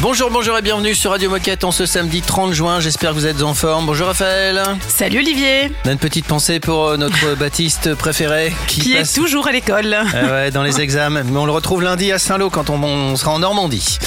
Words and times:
Bonjour, 0.00 0.30
bonjour 0.30 0.56
et 0.56 0.62
bienvenue 0.62 0.94
sur 0.94 1.10
Radio 1.10 1.28
Moquette 1.28 1.64
en 1.64 1.72
ce 1.72 1.84
samedi 1.84 2.22
30 2.22 2.52
juin. 2.52 2.78
J'espère 2.78 3.10
que 3.10 3.14
vous 3.16 3.26
êtes 3.26 3.42
en 3.42 3.52
forme. 3.52 3.86
Bonjour 3.86 4.06
Raphaël. 4.06 4.62
Salut 4.86 5.18
Olivier. 5.18 5.72
On 5.84 5.88
a 5.88 5.92
une 5.92 5.98
petite 5.98 6.24
pensée 6.24 6.60
pour 6.60 6.86
euh, 6.86 6.96
notre 6.96 7.34
Baptiste 7.38 7.96
préféré 7.96 8.52
qui, 8.68 8.94
est 8.94 9.12
toujours 9.12 9.48
à 9.48 9.52
l'école. 9.52 9.96
Ah 10.14 10.26
ouais, 10.30 10.50
dans 10.52 10.62
les 10.62 10.80
examens. 10.80 11.24
Mais 11.24 11.36
on 11.36 11.46
le 11.46 11.52
retrouve 11.52 11.82
lundi 11.82 12.12
à 12.12 12.20
Saint-Lô 12.20 12.48
quand 12.48 12.70
on, 12.70 12.80
on 12.80 13.16
sera 13.16 13.32
en 13.32 13.40
Normandie. 13.40 13.98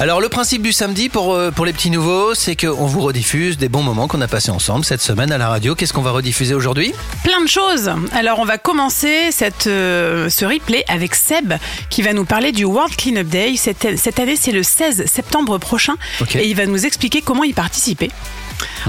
Alors 0.00 0.20
le 0.20 0.28
principe 0.28 0.62
du 0.62 0.72
samedi 0.72 1.08
pour, 1.08 1.34
euh, 1.34 1.50
pour 1.50 1.66
les 1.66 1.72
petits 1.72 1.90
nouveaux, 1.90 2.32
c'est 2.32 2.54
qu'on 2.54 2.86
vous 2.86 3.00
rediffuse 3.00 3.58
des 3.58 3.68
bons 3.68 3.82
moments 3.82 4.06
qu'on 4.06 4.20
a 4.20 4.28
passés 4.28 4.52
ensemble 4.52 4.84
cette 4.84 5.00
semaine 5.00 5.32
à 5.32 5.38
la 5.38 5.48
radio. 5.48 5.74
Qu'est-ce 5.74 5.92
qu'on 5.92 6.02
va 6.02 6.12
rediffuser 6.12 6.54
aujourd'hui? 6.54 6.94
Plein 7.24 7.42
de 7.42 7.48
choses. 7.48 7.90
Alors 8.12 8.38
on 8.38 8.44
va 8.44 8.58
commencer 8.58 9.32
cette, 9.32 9.66
euh, 9.66 10.30
ce 10.30 10.44
replay 10.44 10.84
avec 10.86 11.16
Seb 11.16 11.54
qui 11.90 12.02
va 12.02 12.12
nous 12.12 12.24
parler 12.24 12.52
du 12.52 12.64
World 12.64 12.94
Cleanup 12.94 13.26
Day. 13.26 13.56
Cette, 13.56 13.98
cette 13.98 14.20
année 14.20 14.36
c'est 14.36 14.52
le 14.52 14.62
16 14.62 15.06
septembre 15.06 15.58
prochain 15.58 15.96
et 16.32 16.48
il 16.48 16.54
va 16.54 16.66
nous 16.66 16.86
expliquer 16.86 17.20
comment 17.20 17.42
y 17.42 17.52
participer. 17.52 18.12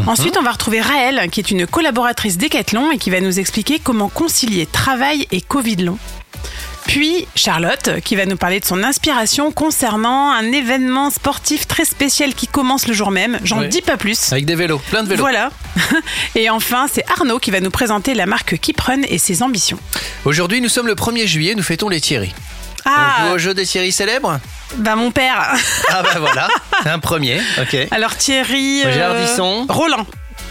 Ensuite, 0.05 0.37
on 0.39 0.43
va 0.43 0.51
retrouver 0.51 0.81
Raël, 0.81 1.29
qui 1.31 1.39
est 1.39 1.51
une 1.51 1.67
collaboratrice 1.67 2.37
Decathlon 2.37 2.91
et 2.91 2.97
qui 2.97 3.09
va 3.11 3.19
nous 3.19 3.39
expliquer 3.39 3.79
comment 3.79 4.09
concilier 4.09 4.65
travail 4.65 5.27
et 5.31 5.41
Covid 5.41 5.77
long. 5.77 5.97
Puis 6.89 7.27
Charlotte, 7.35 7.99
qui 8.03 8.15
va 8.15 8.25
nous 8.25 8.35
parler 8.35 8.59
de 8.59 8.65
son 8.65 8.83
inspiration 8.83 9.51
concernant 9.51 10.31
un 10.31 10.51
événement 10.51 11.11
sportif 11.11 11.67
très 11.67 11.85
spécial 11.85 12.33
qui 12.33 12.47
commence 12.47 12.87
le 12.87 12.95
jour 12.95 13.11
même. 13.11 13.37
J'en 13.43 13.59
Oui. 13.59 13.67
dis 13.67 13.83
pas 13.83 13.95
plus. 13.95 14.31
Avec 14.33 14.45
des 14.47 14.55
vélos, 14.55 14.79
plein 14.89 15.03
de 15.03 15.07
vélos. 15.07 15.21
Voilà. 15.21 15.51
Et 16.35 16.49
enfin, 16.49 16.87
c'est 16.91 17.03
Arnaud 17.11 17.37
qui 17.37 17.51
va 17.51 17.59
nous 17.59 17.69
présenter 17.69 18.15
la 18.15 18.25
marque 18.25 18.57
Kiprun 18.57 19.03
et 19.07 19.19
ses 19.19 19.43
ambitions. 19.43 19.77
Aujourd'hui, 20.25 20.61
nous 20.61 20.69
sommes 20.69 20.87
le 20.87 20.95
1er 20.95 21.27
juillet, 21.27 21.53
nous 21.53 21.61
fêtons 21.61 21.89
les 21.89 22.01
Thierry. 22.01 22.33
On 22.87 22.89
Ah, 22.91 23.27
joue 23.27 23.35
au 23.35 23.37
jeu 23.37 23.53
des 23.53 23.65
Thierry 23.67 23.91
célèbres 23.91 24.39
bah 24.77 24.95
mon 24.95 25.09
père. 25.11 25.53
Ah 25.89 26.03
bah 26.03 26.17
voilà, 26.19 26.47
c'est 26.83 26.89
un 26.89 26.99
premier, 26.99 27.41
ok. 27.59 27.87
Alors 27.91 28.15
Thierry. 28.15 28.81
euh, 28.83 28.87
Roger 28.89 29.01
Ardisson. 29.01 29.65
Roland. 29.67 30.05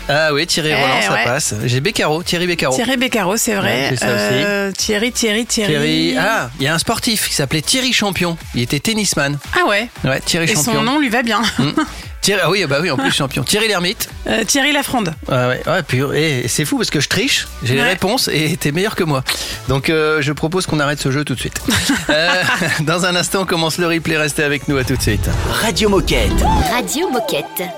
Ah 0.09 0.33
oui, 0.33 0.47
Thierry 0.47 0.71
Eh, 0.71 0.75
Roland, 0.75 1.03
ça 1.03 1.13
ouais. 1.13 1.25
passe. 1.25 1.55
J'ai 1.65 1.81
Beccaro, 1.81 2.23
Thierry 2.23 2.47
Beccaro. 2.47 2.75
Thierry 2.75 2.97
Beccaro, 2.97 3.37
c'est 3.37 3.55
vrai. 3.55 3.91
Ouais, 3.91 3.97
ça. 3.97 4.07
Euh, 4.07 4.73
Thierry, 4.73 5.13
Thierry, 5.13 5.45
Thierry. 5.47 5.73
Thierry. 5.73 6.17
Ah, 6.19 6.51
il 6.59 6.65
y 6.65 6.69
a 6.69 6.75
un 6.75 6.79
sportif 6.79 7.29
qui 7.29 7.35
s'appelait 7.35 7.63
Thierry 7.63 7.93
Champion. 7.93 8.37
Il 8.55 8.63
était 8.63 8.81
tennisman. 8.81 9.39
Ah 9.55 9.67
ouais. 9.69 9.89
Ouais, 10.05 10.21
Thierry 10.21 10.47
Et 10.51 10.55
Champion. 10.55 10.73
son 10.75 10.83
nom 10.83 10.99
lui 10.99 11.09
va 11.11 11.23
bien. 11.23 11.43
Hmm. 11.59 11.71
Thierry, 12.21 12.41
ah 12.45 12.51
oui, 12.51 12.65
bah 12.67 12.79
oui, 12.81 12.91
en 12.91 12.97
plus 12.97 13.13
champion. 13.15 13.43
Thierry 13.45 13.69
Lhermitte. 13.69 14.09
Euh, 14.27 14.45
Thierry 14.45 14.73
Lafronde. 14.73 15.15
Ah 15.31 15.49
ouais, 15.49 15.63
ouais, 15.67 15.83
puis 15.87 16.01
eh, 16.15 16.49
c'est 16.49 16.65
fou 16.65 16.77
parce 16.77 16.91
que 16.91 17.01
je 17.01 17.09
triche, 17.09 17.47
j'ai 17.63 17.75
les 17.77 17.83
réponses 17.83 18.29
et 18.33 18.57
t'es 18.61 18.73
meilleur 18.73 18.97
que 18.97 19.05
moi. 19.05 19.23
Donc 19.69 19.89
euh, 19.89 20.21
je 20.21 20.33
propose 20.33 20.67
qu'on 20.67 20.81
arrête 20.81 21.01
ce 21.01 21.11
jeu 21.11 21.25
tout 21.25 21.35
de 21.35 21.41
suite. 21.41 21.61
Euh, 22.11 22.43
dans 22.81 23.05
un 23.05 23.15
instant, 23.17 23.43
on 23.43 23.45
commence 23.45 23.77
le 23.77 23.87
replay. 23.87 24.17
Restez 24.17 24.43
avec 24.43 24.67
nous, 24.69 24.79
à 24.79 24.85
tout 24.85 24.97
de 24.97 25.03
suite. 25.03 25.29
Radio 25.63 25.91
Moquette. 25.91 26.33
Radio 26.73 27.11
Moquette. 27.11 27.69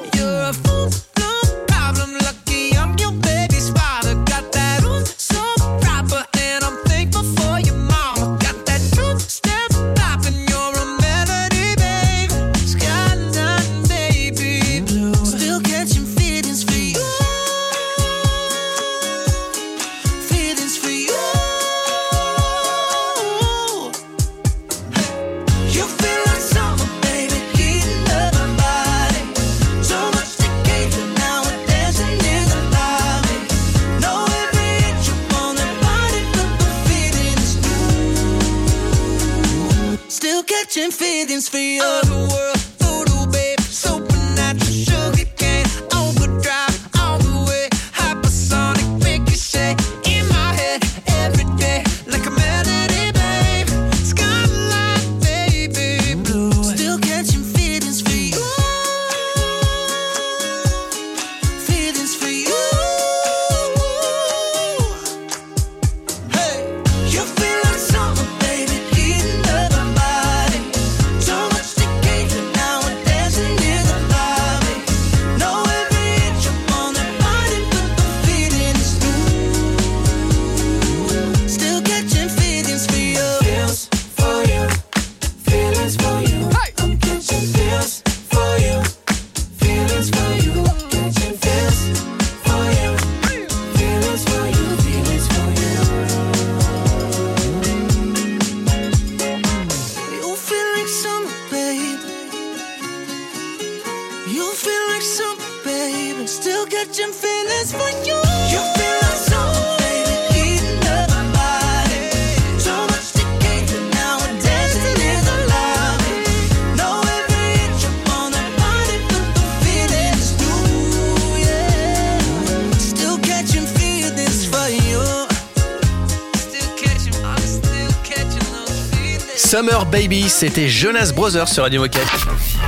Summer 129.61 129.85
Baby, 129.85 130.31
c'était 130.31 130.71
Jonas 130.71 131.12
Brothers 131.15 131.49
sur 131.49 131.65
Radio 131.65 131.82
Moquette. 131.82 132.09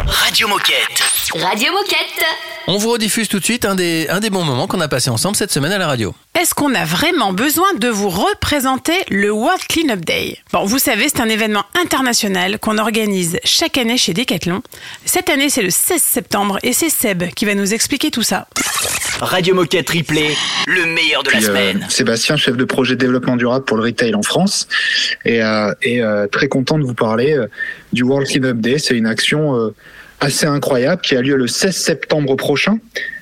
Radio 0.06 0.46
Moquette. 0.46 1.02
Radio 1.32 1.72
Moquette. 1.72 2.51
On 2.68 2.76
vous 2.76 2.90
rediffuse 2.90 3.28
tout 3.28 3.40
de 3.40 3.44
suite 3.44 3.64
un 3.64 3.74
des, 3.74 4.06
un 4.08 4.20
des 4.20 4.30
bons 4.30 4.44
moments 4.44 4.68
qu'on 4.68 4.80
a 4.80 4.86
passé 4.86 5.10
ensemble 5.10 5.34
cette 5.34 5.50
semaine 5.50 5.72
à 5.72 5.78
la 5.78 5.88
radio. 5.88 6.14
Est-ce 6.40 6.54
qu'on 6.54 6.74
a 6.74 6.84
vraiment 6.84 7.32
besoin 7.32 7.74
de 7.74 7.88
vous 7.88 8.08
représenter 8.08 8.94
le 9.10 9.32
World 9.32 9.62
Cleanup 9.68 10.04
Day? 10.04 10.38
Bon, 10.52 10.64
vous 10.64 10.78
savez, 10.78 11.08
c'est 11.08 11.20
un 11.20 11.28
événement 11.28 11.64
international 11.82 12.60
qu'on 12.60 12.78
organise 12.78 13.40
chaque 13.44 13.78
année 13.78 13.98
chez 13.98 14.14
Decathlon. 14.14 14.62
Cette 15.04 15.28
année, 15.28 15.50
c'est 15.50 15.62
le 15.62 15.70
16 15.70 16.00
septembre 16.00 16.58
et 16.62 16.72
c'est 16.72 16.88
Seb 16.88 17.24
qui 17.34 17.46
va 17.46 17.56
nous 17.56 17.74
expliquer 17.74 18.12
tout 18.12 18.22
ça. 18.22 18.46
Radio 19.20 19.54
Moquette 19.56 19.90
Replay. 19.90 20.34
Le 20.68 20.86
meilleur 20.86 21.24
de 21.24 21.30
la 21.30 21.38
Puis, 21.38 21.44
euh, 21.44 21.48
semaine. 21.48 21.86
Sébastien, 21.88 22.36
chef 22.36 22.56
de 22.56 22.64
projet 22.64 22.94
développement 22.94 23.36
durable 23.36 23.64
pour 23.64 23.76
le 23.76 23.82
retail 23.84 24.14
en 24.14 24.22
France, 24.22 24.68
et, 25.24 25.42
euh, 25.42 25.72
et, 25.82 26.00
euh, 26.00 26.26
très 26.28 26.48
content 26.48 26.78
de 26.78 26.84
vous 26.84 26.94
parler 26.94 27.32
euh, 27.36 27.46
du 27.92 28.02
World 28.04 28.28
Cleanup 28.28 28.60
Day. 28.60 28.78
C'est 28.78 28.96
une 28.96 29.06
action 29.06 29.56
euh, 29.56 29.74
assez 30.22 30.46
incroyable 30.46 31.02
qui 31.02 31.16
a 31.16 31.20
lieu 31.20 31.36
le 31.36 31.48
16 31.48 31.76
septembre 31.76 32.36
prochain. 32.36 32.78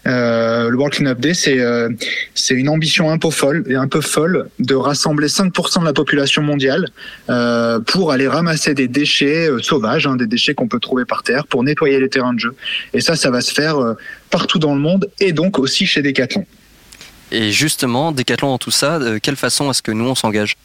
Euh, 0.06 0.68
le 0.68 0.76
World 0.76 0.94
Cleanup 0.94 1.20
Day, 1.20 1.34
c'est 1.34 1.58
euh, 1.60 1.88
c'est 2.34 2.54
une 2.54 2.68
ambition 2.68 3.10
un 3.10 3.18
peu 3.18 3.30
folle 3.30 3.64
et 3.68 3.74
un 3.74 3.88
peu 3.88 4.00
folle 4.00 4.48
de 4.58 4.74
rassembler 4.74 5.28
5% 5.28 5.80
de 5.80 5.84
la 5.84 5.92
population 5.92 6.42
mondiale 6.42 6.88
euh, 7.28 7.80
pour 7.80 8.12
aller 8.12 8.28
ramasser 8.28 8.74
des 8.74 8.88
déchets 8.88 9.48
sauvages, 9.62 10.06
hein, 10.06 10.16
des 10.16 10.26
déchets 10.26 10.54
qu'on 10.54 10.68
peut 10.68 10.80
trouver 10.80 11.04
par 11.04 11.22
terre, 11.22 11.46
pour 11.46 11.64
nettoyer 11.64 12.00
les 12.00 12.08
terrains 12.08 12.34
de 12.34 12.40
jeu. 12.40 12.54
Et 12.92 13.00
ça, 13.00 13.16
ça 13.16 13.30
va 13.30 13.40
se 13.40 13.52
faire 13.52 13.76
partout 14.30 14.58
dans 14.58 14.74
le 14.74 14.80
monde 14.80 15.10
et 15.20 15.32
donc 15.32 15.58
aussi 15.58 15.86
chez 15.86 16.02
Decathlon. 16.02 16.46
Et 17.32 17.52
justement, 17.52 18.12
Décathlon 18.12 18.48
dans 18.48 18.58
tout 18.58 18.70
ça, 18.70 18.98
de 18.98 19.18
quelle 19.18 19.36
façon 19.36 19.70
est-ce 19.70 19.82
que 19.82 19.92
nous 19.92 20.06
on 20.06 20.14
s'engage? 20.14 20.56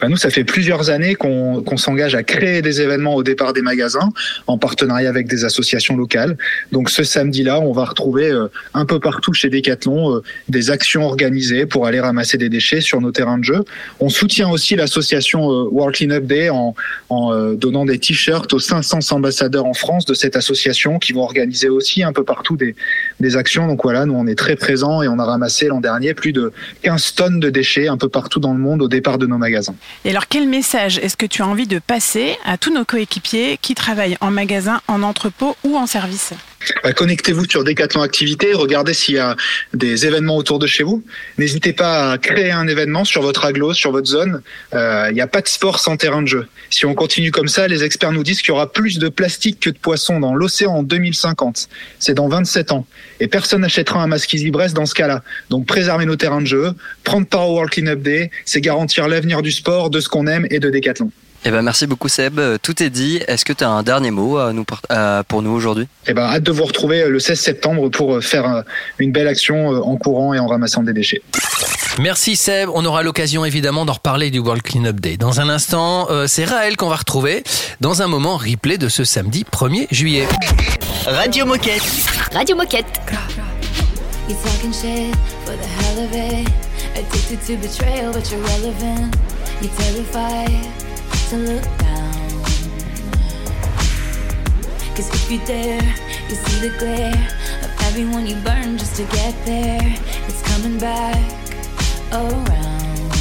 Bah, 0.00 0.08
nous, 0.08 0.16
ça 0.16 0.30
fait 0.30 0.44
plusieurs 0.44 0.90
années 0.90 1.14
qu'on 1.14 1.76
s'engage 1.76 2.14
à 2.14 2.22
créer 2.22 2.62
des 2.62 2.80
événements 2.80 3.14
au 3.14 3.22
départ 3.22 3.52
des 3.52 3.62
magasins 3.62 4.10
en 4.46 4.58
partenariat 4.58 5.08
avec 5.08 5.26
des 5.28 5.44
associations 5.44 5.96
locales. 5.96 6.36
Donc 6.72 6.90
ce 6.90 7.04
samedi-là, 7.04 7.60
on 7.60 7.72
va 7.72 7.84
retrouver 7.84 8.30
euh, 8.30 8.48
un 8.74 8.84
peu 8.84 9.00
partout 9.00 9.32
chez 9.32 9.50
Decathlon 9.50 10.16
euh, 10.16 10.22
des 10.48 10.70
actions 10.70 11.04
organisées 11.04 11.66
pour 11.66 11.86
aller 11.86 12.00
ramasser 12.00 12.38
des 12.38 12.48
déchets 12.48 12.80
sur 12.80 13.00
nos 13.00 13.12
terrains 13.12 13.38
de 13.38 13.44
jeu. 13.44 13.64
On 14.00 14.08
soutient 14.08 14.50
aussi 14.50 14.76
l'association 14.76 15.50
euh, 15.50 15.68
World 15.70 15.96
Cleanup 15.96 16.26
Day 16.26 16.50
en, 16.50 16.74
en 17.08 17.52
donnant 17.54 17.84
des 17.84 17.98
t-shirts 17.98 18.52
aux 18.52 18.58
500 18.58 18.98
ambassadeurs 19.10 19.66
en 19.66 19.74
France 19.74 20.04
de 20.04 20.14
cette 20.14 20.36
association 20.36 20.98
qui 20.98 21.12
vont 21.12 21.22
organiser 21.22 21.68
aussi 21.68 22.02
un 22.02 22.12
peu 22.12 22.24
partout 22.24 22.56
des, 22.56 22.74
des 23.20 23.36
actions. 23.36 23.66
Donc 23.66 23.82
voilà, 23.82 24.06
nous 24.06 24.14
on 24.14 24.26
est 24.26 24.34
très 24.34 24.56
présents 24.56 25.02
et 25.02 25.08
on 25.08 25.18
a 25.18 25.24
ramassé 25.24 25.66
l'an 25.66 25.80
dernier 25.80 26.14
plus 26.14 26.32
de 26.32 26.52
15 26.82 27.14
tonnes 27.14 27.40
de 27.40 27.50
déchets 27.50 27.88
un 27.88 27.96
peu 27.96 28.08
partout 28.08 28.40
dans 28.40 28.52
le 28.52 28.58
monde 28.58 28.82
au 28.82 28.88
départ 28.88 29.18
de 29.18 29.26
nos 29.26 29.38
magasins. 29.38 29.59
Et 30.04 30.10
alors, 30.10 30.28
quel 30.28 30.48
message 30.48 30.98
est-ce 30.98 31.16
que 31.16 31.26
tu 31.26 31.42
as 31.42 31.46
envie 31.46 31.66
de 31.66 31.78
passer 31.78 32.36
à 32.44 32.58
tous 32.58 32.72
nos 32.72 32.84
coéquipiers 32.84 33.58
qui 33.60 33.74
travaillent 33.74 34.16
en 34.20 34.30
magasin, 34.30 34.80
en 34.88 35.02
entrepôt 35.02 35.56
ou 35.64 35.76
en 35.76 35.86
service? 35.86 36.32
Bah, 36.82 36.92
Connectez-vous 36.92 37.48
sur 37.48 37.64
Decathlon 37.64 38.02
Activités, 38.02 38.52
regardez 38.54 38.94
s'il 38.94 39.16
y 39.16 39.18
a 39.18 39.36
des 39.74 40.06
événements 40.06 40.36
autour 40.36 40.58
de 40.58 40.66
chez 40.66 40.82
vous. 40.82 41.02
N'hésitez 41.38 41.72
pas 41.72 42.12
à 42.12 42.18
créer 42.18 42.50
un 42.50 42.66
événement 42.68 43.04
sur 43.04 43.22
votre 43.22 43.44
aglo, 43.44 43.72
sur 43.72 43.92
votre 43.92 44.06
zone. 44.06 44.42
Euh, 44.74 45.06
Il 45.10 45.14
n'y 45.14 45.20
a 45.20 45.26
pas 45.26 45.40
de 45.40 45.48
sport 45.48 45.78
sans 45.78 45.96
terrain 45.96 46.22
de 46.22 46.28
jeu. 46.28 46.46
Si 46.70 46.86
on 46.86 46.94
continue 46.94 47.30
comme 47.30 47.48
ça, 47.48 47.68
les 47.68 47.84
experts 47.84 48.12
nous 48.12 48.22
disent 48.22 48.40
qu'il 48.40 48.48
y 48.48 48.52
aura 48.52 48.72
plus 48.72 48.98
de 48.98 49.08
plastique 49.08 49.60
que 49.60 49.70
de 49.70 49.78
poissons 49.78 50.20
dans 50.20 50.34
l'océan 50.34 50.72
en 50.72 50.82
2050. 50.82 51.68
C'est 51.98 52.14
dans 52.14 52.28
27 52.28 52.72
ans. 52.72 52.86
Et 53.20 53.28
personne 53.28 53.62
n'achètera 53.62 54.02
un 54.02 54.06
masque 54.06 54.32
Easy 54.32 54.50
dans 54.50 54.86
ce 54.86 54.94
cas-là. 54.94 55.22
Donc 55.48 55.66
préserver 55.66 56.06
nos 56.06 56.16
terrains 56.16 56.40
de 56.40 56.46
jeu, 56.46 56.72
prendre 57.04 57.26
part 57.26 57.48
au 57.48 57.54
World 57.54 57.70
Cleanup 57.70 58.02
Day, 58.02 58.30
c'est 58.44 58.60
garantir 58.60 59.08
l'avenir 59.08 59.42
du 59.42 59.50
sport, 59.50 59.90
de 59.90 60.00
ce 60.00 60.08
qu'on 60.08 60.26
aime 60.26 60.46
et 60.50 60.58
de 60.58 60.70
Decathlon. 60.70 61.10
Eh 61.44 61.50
ben, 61.50 61.62
merci 61.62 61.86
beaucoup 61.86 62.08
Seb, 62.08 62.38
Euh, 62.38 62.58
tout 62.62 62.82
est 62.82 62.90
dit. 62.90 63.20
Est-ce 63.26 63.44
que 63.46 63.52
tu 63.54 63.64
as 63.64 63.70
un 63.70 63.82
dernier 63.82 64.10
mot 64.10 64.36
à 64.36 64.52
nous, 64.52 64.64
part- 64.64 64.82
à- 64.90 65.22
pour 65.26 65.40
nous 65.42 65.50
aujourd'hui? 65.52 65.88
Et 66.06 66.12
ben, 66.12 66.22
hâte 66.24 66.42
de 66.42 66.52
vous 66.52 66.64
retrouver 66.64 67.08
le 67.08 67.18
16 67.18 67.40
septembre 67.40 67.88
pour 67.88 68.16
euh, 68.16 68.20
faire 68.20 68.44
euh, 68.56 68.62
une 68.98 69.10
belle 69.12 69.26
action 69.28 69.72
euh, 69.72 69.80
en 69.80 69.96
courant 69.96 70.34
et 70.34 70.38
en 70.38 70.46
ramassant 70.46 70.82
des 70.82 70.92
déchets. 70.92 71.22
Merci 71.98 72.36
Seb, 72.36 72.68
on 72.74 72.84
aura 72.84 73.02
l'occasion 73.02 73.44
évidemment 73.44 73.84
d'en 73.84 73.94
reparler 73.94 74.30
du 74.30 74.38
World 74.38 74.62
Cleanup 74.62 75.00
Day. 75.00 75.16
Dans 75.16 75.40
un 75.40 75.48
instant, 75.48 76.08
euh, 76.10 76.26
c'est 76.26 76.44
Raël 76.44 76.76
qu'on 76.76 76.88
va 76.88 76.96
retrouver 76.96 77.42
dans 77.80 78.02
un 78.02 78.06
moment 78.06 78.36
replay 78.36 78.76
de 78.78 78.88
ce 78.88 79.04
samedi 79.04 79.44
1er 79.50 79.86
juillet. 79.90 80.28
Radio 81.06 81.46
Moquette. 81.46 81.82
Radio 82.32 82.54
Moquette. 82.56 82.86
To 91.30 91.36
look 91.36 91.62
down. 91.78 92.12
Cause 94.96 95.08
if 95.14 95.30
you 95.30 95.38
dare, 95.46 95.80
you 96.28 96.34
see 96.34 96.68
the 96.68 96.76
glare 96.76 97.28
of 97.62 97.70
everyone 97.82 98.26
you 98.26 98.34
burn 98.42 98.76
just 98.76 98.96
to 98.96 99.04
get 99.04 99.32
there. 99.46 99.96
It's 100.26 100.42
coming 100.42 100.76
back 100.80 101.22
around. 102.10 103.12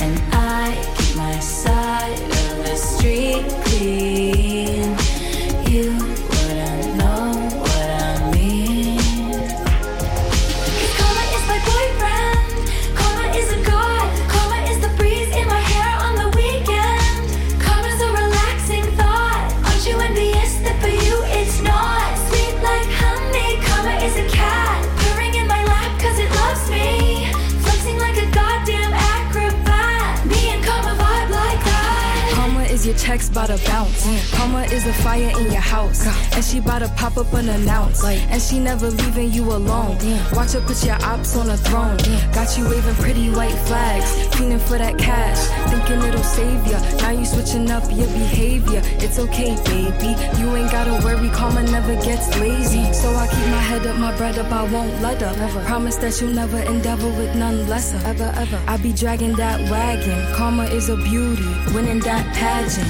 And 0.00 0.20
I 0.32 0.74
keep 0.96 1.16
my 1.16 1.38
side 1.38 2.20
of 2.20 2.64
the 2.64 2.74
street 2.74 3.46
clean. 3.66 4.49
Checks 33.00 33.30
bout 33.30 33.46
to 33.46 33.58
bounce. 33.66 34.04
Karma 34.34 34.62
is 34.64 34.86
a 34.86 34.92
fire 34.92 35.32
in 35.38 35.50
your 35.50 35.60
house. 35.60 36.06
And 36.34 36.44
she 36.44 36.60
bout 36.60 36.80
to 36.80 36.88
pop 36.96 37.16
up 37.16 37.32
unannounced. 37.32 38.04
And 38.04 38.40
she 38.42 38.58
never 38.58 38.90
leaving 38.90 39.32
you 39.32 39.44
alone. 39.44 39.96
Watch 40.32 40.52
her 40.52 40.60
put 40.60 40.84
your 40.84 40.98
ops 41.02 41.36
on 41.36 41.48
a 41.50 41.56
throne. 41.56 41.96
Got 42.32 42.56
you 42.58 42.68
waving 42.68 42.94
pretty 42.96 43.30
white 43.30 43.56
flags. 43.66 44.10
Feeling 44.36 44.58
for 44.58 44.78
that 44.78 44.98
cash. 44.98 45.38
Thinking 45.70 46.06
it'll 46.06 46.22
save 46.22 46.66
ya. 46.66 46.78
Now 46.98 47.10
you 47.10 47.24
switching 47.24 47.70
up 47.70 47.84
your 47.90 48.08
behavior. 48.08 48.82
It's 49.04 49.18
okay, 49.18 49.56
baby. 49.64 50.14
You 50.38 50.54
ain't 50.56 50.70
gotta 50.70 50.92
worry. 51.04 51.30
Karma 51.30 51.62
never 51.62 51.94
gets 52.04 52.28
lazy. 52.38 52.92
So 52.92 53.08
I 53.14 53.26
keep 53.28 53.46
my 53.46 53.62
head 53.70 53.86
up, 53.86 53.96
my 53.96 54.16
bread 54.16 54.38
up. 54.38 54.52
I 54.52 54.64
won't 54.70 55.00
let 55.00 55.20
her. 55.22 55.64
Promise 55.64 55.96
that 55.96 56.20
you'll 56.20 56.34
never 56.34 56.58
endeavor 56.58 57.08
with 57.08 57.34
none 57.34 57.66
lesser. 57.68 58.00
Ever, 58.06 58.32
ever. 58.36 58.60
I 58.66 58.76
be 58.76 58.92
dragging 58.92 59.34
that 59.36 59.60
wagon. 59.70 60.34
Karma 60.34 60.64
is 60.64 60.88
a 60.88 60.96
beauty. 60.96 61.48
Winning 61.74 62.00
that 62.00 62.24
pageant. 62.34 62.89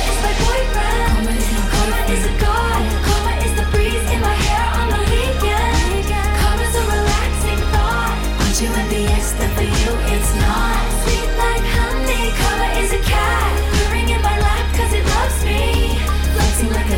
Like 11.37 11.65
honey 11.75 12.31
come 12.39 12.61
is 12.83 12.93
a 12.93 13.01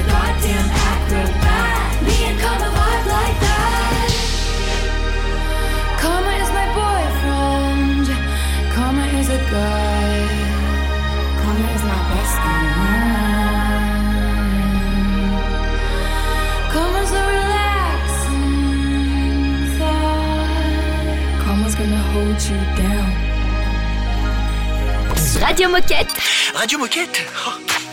goddamn 0.07 0.69
acrobat. 0.71 1.82
Hold 22.23 22.41
you 22.49 22.57
down. 22.77 23.11
Radio 25.41 25.69
Moquette. 25.69 26.11
Radio 26.55 26.79
Moquette. 26.79 27.25
Oh, 27.47 27.51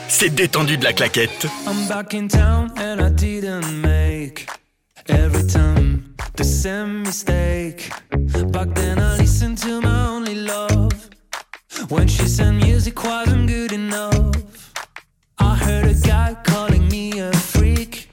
C'est 0.09 0.31
détendu 0.31 0.77
de 0.77 0.85
la 0.85 0.93
claquette. 0.93 1.47
I'm 1.67 1.89
back 1.89 2.15
in 2.15 2.29
town 2.29 2.73
and 2.77 3.01
I 3.01 3.11
didn't 3.11 3.67
make 3.81 4.47
every 5.09 5.47
time 5.47 6.15
the 6.37 6.45
same 6.45 7.03
mistake. 7.03 7.91
Back 8.53 8.75
then 8.75 8.99
I 8.99 9.17
listened 9.19 9.59
to 9.59 9.81
my 9.81 10.09
only 10.09 10.35
love 10.35 10.93
when 11.89 12.09
she 12.09 12.27
said 12.27 12.53
music 12.55 13.03
wasn't 13.05 13.47
good 13.49 13.73
enough. 13.73 14.73
I 15.39 15.55
heard 15.57 15.87
a 15.87 15.95
guy 15.95 16.37
calling 16.45 16.89
me 16.89 17.21
a 17.21 17.33
freak. 17.33 18.11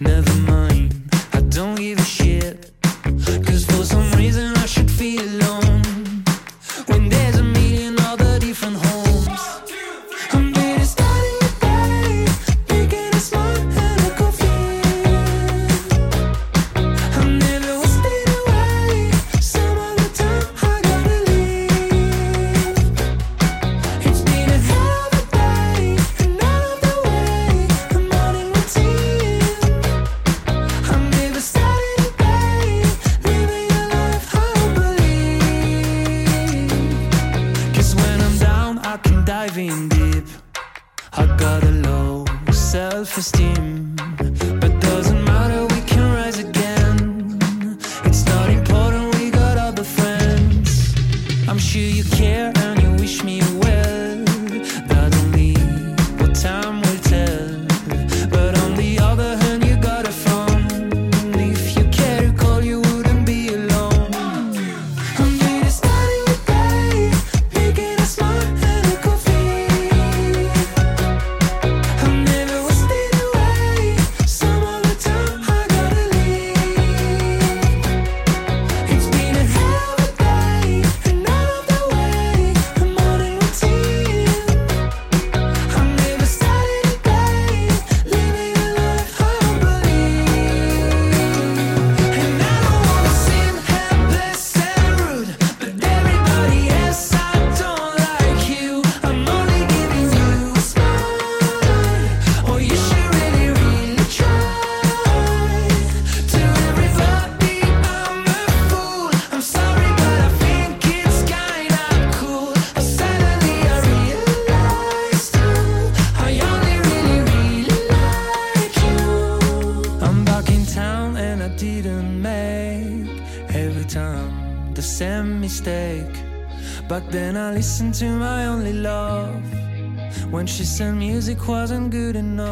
Never 0.00 0.34
mind, 0.52 0.94
I 1.32 1.40
don't 1.40 1.76
give 1.76 1.98
a 1.98 2.04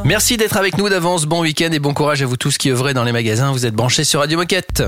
Merci 0.05 0.37
d'être 0.37 0.57
avec 0.57 0.79
nous 0.79 0.89
d'avance. 0.89 1.27
Bon 1.27 1.41
week-end 1.43 1.71
et 1.73 1.79
bon 1.79 1.95
courage 1.95 2.23
à 2.23 2.27
vous 2.27 2.37
tous 2.37 2.59
qui 2.59 2.71
œuvrez 2.71 2.95
dans 2.95 3.05
les 3.05 3.13
magasins. 3.13 3.53
Vous 3.53 3.67
êtes 3.67 3.75
branchés 3.75 4.05
sur 4.05 4.21
Radio 4.21 4.39
Moquette. 4.39 4.83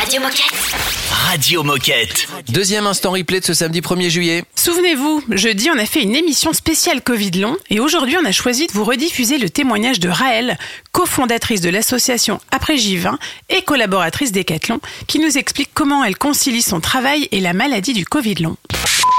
Radio 0.00 0.20
Moquette. 0.20 0.74
Radio 1.10 1.62
Moquette. 1.62 2.26
Deuxième 2.48 2.86
instant 2.86 3.12
replay 3.12 3.40
de 3.40 3.44
ce 3.44 3.54
samedi 3.54 3.80
1er 3.80 4.08
juillet. 4.08 4.44
Souvenez-vous, 4.56 5.22
jeudi, 5.30 5.70
on 5.70 5.78
a 5.78 5.86
fait 5.86 6.02
une 6.02 6.14
émission 6.14 6.52
spéciale 6.52 7.02
Covid 7.02 7.30
long 7.32 7.56
et 7.70 7.80
aujourd'hui, 7.80 8.16
on 8.20 8.24
a 8.24 8.32
choisi 8.32 8.66
de 8.66 8.72
vous 8.72 8.84
rediffuser 8.84 9.38
le 9.38 9.48
témoignage 9.48 10.00
de 10.00 10.08
Raël, 10.08 10.58
cofondatrice 10.92 11.60
de 11.60 11.70
l'association 11.70 12.40
Après 12.50 12.76
J20 12.76 13.16
et 13.48 13.62
collaboratrice 13.62 14.32
d'Ecathlon, 14.32 14.80
qui 15.06 15.20
nous 15.20 15.38
explique 15.38 15.70
comment 15.72 16.04
elle 16.04 16.16
concilie 16.18 16.62
son 16.62 16.80
travail 16.80 17.28
et 17.30 17.40
la 17.40 17.52
maladie 17.52 17.92
du 17.92 18.04
Covid 18.04 18.34
long. 18.36 18.56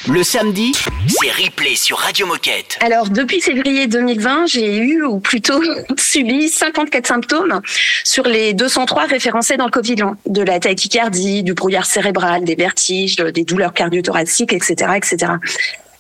Le 0.08 0.22
samedi, 0.22 0.72
c'est 1.08 1.32
replay 1.32 1.76
sur 1.76 1.98
Radio 1.98 2.28
Moquette. 2.28 2.78
Alors, 2.80 3.10
depuis 3.10 3.42
février 3.42 3.88
2020, 3.88 4.46
j'ai 4.46 4.78
eu, 4.78 5.04
ou 5.04 5.20
plutôt 5.20 5.60
subi, 5.98 6.48
54 6.48 7.08
symptômes 7.08 7.60
sur 8.04 8.24
les 8.24 8.54
203 8.54 9.06
référencés 9.06 9.58
dans 9.58 9.66
le 9.66 9.72
Covid 9.72 9.96
long. 9.96 10.16
De 10.28 10.44
la 10.44 10.60
tachycardie, 10.60 11.42
du 11.42 11.56
brouillard 11.56 11.88
cérébral, 11.88 12.44
des 12.44 12.54
vertiges, 12.54 13.16
des 13.16 13.44
douleurs 13.44 13.74
cardio-thoraciques, 13.74 14.54
etc., 14.54 14.92
etc. 14.96 15.34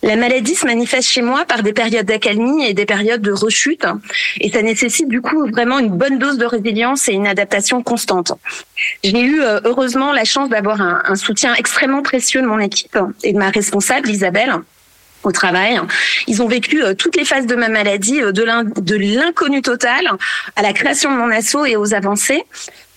La 0.06 0.16
maladie 0.16 0.54
se 0.54 0.66
manifeste 0.68 1.10
chez 1.10 1.24
moi 1.24 1.46
par 1.46 1.64
des 1.64 1.74
périodes 1.74 2.06
d'accalmie 2.06 2.64
et 2.66 2.74
des 2.76 2.86
périodes 2.86 3.22
de 3.22 3.32
rechute. 3.32 3.86
Et 4.40 4.52
ça 4.52 4.62
nécessite 4.62 5.08
du 5.10 5.20
coup 5.20 5.48
vraiment 5.52 5.80
une 5.80 5.90
bonne 5.90 6.20
dose 6.20 6.38
de 6.38 6.46
résilience 6.46 7.10
et 7.10 7.14
une 7.14 7.26
adaptation 7.26 7.82
constante. 7.82 8.32
J'ai 9.04 9.20
eu 9.20 9.42
euh, 9.42 9.60
heureusement 9.66 10.14
la 10.14 10.24
chance 10.24 10.48
d'avoir 10.50 10.80
un, 10.80 11.02
un 11.06 11.16
soutien 11.16 11.56
extrêmement 11.56 12.04
précieux 12.04 12.42
de 12.42 12.48
mon 12.48 12.60
équipe 12.60 12.98
et 13.24 13.34
de 13.34 13.38
ma 13.40 13.50
responsable 13.50 14.08
Isabelle 14.10 14.54
au 15.24 15.32
travail. 15.32 15.82
Ils 16.28 16.44
ont 16.44 16.48
vécu 16.48 16.84
euh, 16.84 16.94
toutes 16.94 17.16
les 17.16 17.26
phases 17.26 17.48
de 17.48 17.56
ma 17.56 17.68
maladie, 17.68 18.22
euh, 18.22 18.32
de 18.32 18.44
l'in- 18.44 18.64
de 18.64 18.96
l'inconnu 18.96 19.64
total 19.64 20.08
à 20.56 20.62
la 20.62 20.72
création 20.72 21.12
de 21.12 21.18
mon 21.18 21.32
assaut 21.32 21.66
et 21.66 21.76
aux 21.78 21.96
avancées. 21.96 22.44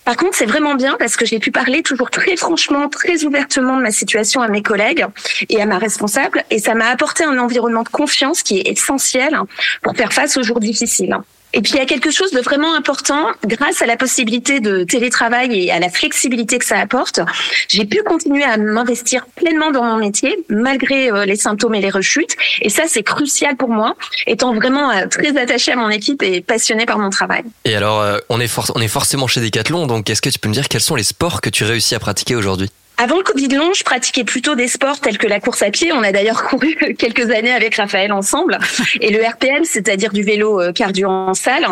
Par 0.09 0.17
contre, 0.17 0.35
c'est 0.35 0.47
vraiment 0.47 0.73
bien 0.73 0.95
parce 0.97 1.15
que 1.15 1.23
j'ai 1.23 1.37
pu 1.37 1.51
parler 1.51 1.83
toujours 1.83 2.09
très 2.09 2.35
franchement, 2.35 2.89
très 2.89 3.25
ouvertement 3.25 3.77
de 3.77 3.83
ma 3.83 3.91
situation 3.91 4.41
à 4.41 4.47
mes 4.47 4.63
collègues 4.63 5.05
et 5.49 5.61
à 5.61 5.67
ma 5.67 5.77
responsable. 5.77 6.43
Et 6.49 6.57
ça 6.57 6.73
m'a 6.73 6.87
apporté 6.87 7.23
un 7.23 7.37
environnement 7.37 7.83
de 7.83 7.89
confiance 7.89 8.41
qui 8.41 8.57
est 8.57 8.67
essentiel 8.71 9.39
pour 9.83 9.95
faire 9.95 10.11
face 10.11 10.35
aux 10.35 10.41
jours 10.41 10.59
difficiles. 10.61 11.15
Et 11.53 11.61
puis 11.61 11.73
il 11.73 11.77
y 11.77 11.81
a 11.81 11.85
quelque 11.85 12.11
chose 12.11 12.31
de 12.31 12.41
vraiment 12.41 12.75
important, 12.75 13.31
grâce 13.45 13.81
à 13.81 13.85
la 13.85 13.97
possibilité 13.97 14.59
de 14.59 14.83
télétravail 14.83 15.59
et 15.59 15.71
à 15.71 15.79
la 15.79 15.89
flexibilité 15.89 16.59
que 16.59 16.65
ça 16.65 16.77
apporte, 16.77 17.19
j'ai 17.67 17.85
pu 17.85 18.03
continuer 18.03 18.43
à 18.43 18.57
m'investir 18.57 19.25
pleinement 19.35 19.71
dans 19.71 19.83
mon 19.83 19.97
métier, 19.97 20.37
malgré 20.49 21.11
euh, 21.11 21.25
les 21.25 21.35
symptômes 21.35 21.75
et 21.75 21.81
les 21.81 21.89
rechutes. 21.89 22.35
Et 22.61 22.69
ça, 22.69 22.83
c'est 22.87 23.03
crucial 23.03 23.55
pour 23.57 23.69
moi, 23.69 23.95
étant 24.27 24.53
vraiment 24.53 24.91
euh, 24.91 25.07
très 25.07 25.37
attachée 25.37 25.71
à 25.71 25.75
mon 25.75 25.89
équipe 25.89 26.21
et 26.21 26.41
passionnée 26.41 26.85
par 26.85 26.99
mon 26.99 27.09
travail. 27.09 27.43
Et 27.65 27.75
alors, 27.75 28.01
euh, 28.01 28.19
on, 28.29 28.39
est 28.39 28.51
on 28.75 28.81
est 28.81 28.87
forcément 28.87 29.27
chez 29.27 29.41
Decathlon, 29.41 29.87
donc 29.87 30.09
est-ce 30.09 30.21
que 30.21 30.29
tu 30.29 30.39
peux 30.39 30.49
me 30.49 30.53
dire 30.53 30.67
quels 30.67 30.81
sont 30.81 30.95
les 30.95 31.03
sports 31.03 31.41
que 31.41 31.49
tu 31.49 31.63
réussis 31.63 31.95
à 31.95 31.99
pratiquer 31.99 32.35
aujourd'hui? 32.35 32.69
Avant 33.01 33.15
le 33.15 33.23
Covid 33.23 33.47
long, 33.47 33.71
je 33.73 33.85
pratiquais 33.85 34.25
plutôt 34.25 34.55
des 34.55 34.67
sports 34.67 34.99
tels 34.99 35.17
que 35.17 35.25
la 35.25 35.39
course 35.39 35.61
à 35.61 35.71
pied. 35.71 35.93
On 35.93 36.03
a 36.03 36.11
d'ailleurs 36.11 36.43
couru 36.43 36.75
quelques 36.97 37.31
années 37.31 37.53
avec 37.53 37.75
Raphaël 37.75 38.11
ensemble. 38.11 38.57
Et 38.99 39.09
le 39.09 39.25
RPM, 39.25 39.63
c'est-à-dire 39.63 40.11
du 40.11 40.21
vélo 40.21 40.59
euh, 40.59 40.73
cardio 40.73 41.07
en 41.07 41.33
salle. 41.33 41.65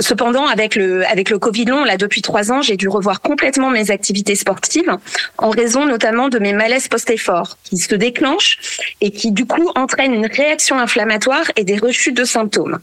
Cependant, 0.00 0.46
avec 0.46 0.74
le, 0.74 1.06
avec 1.06 1.28
le 1.28 1.38
Covid 1.38 1.66
long, 1.66 1.84
là, 1.84 1.98
depuis 1.98 2.22
trois 2.22 2.50
ans, 2.52 2.62
j'ai 2.62 2.78
dû 2.78 2.88
revoir 2.88 3.20
complètement 3.20 3.68
mes 3.68 3.90
activités 3.90 4.34
sportives 4.34 4.96
en 5.36 5.50
raison 5.50 5.84
notamment 5.84 6.30
de 6.30 6.38
mes 6.38 6.54
malaises 6.54 6.88
post-effort 6.88 7.58
qui 7.64 7.76
se 7.76 7.94
déclenchent 7.94 8.56
et 9.02 9.10
qui, 9.10 9.30
du 9.30 9.44
coup, 9.44 9.70
entraînent 9.74 10.14
une 10.14 10.26
réaction 10.26 10.78
inflammatoire 10.78 11.44
et 11.56 11.64
des 11.64 11.76
rechutes 11.76 12.16
de 12.16 12.24
symptômes. 12.24 12.78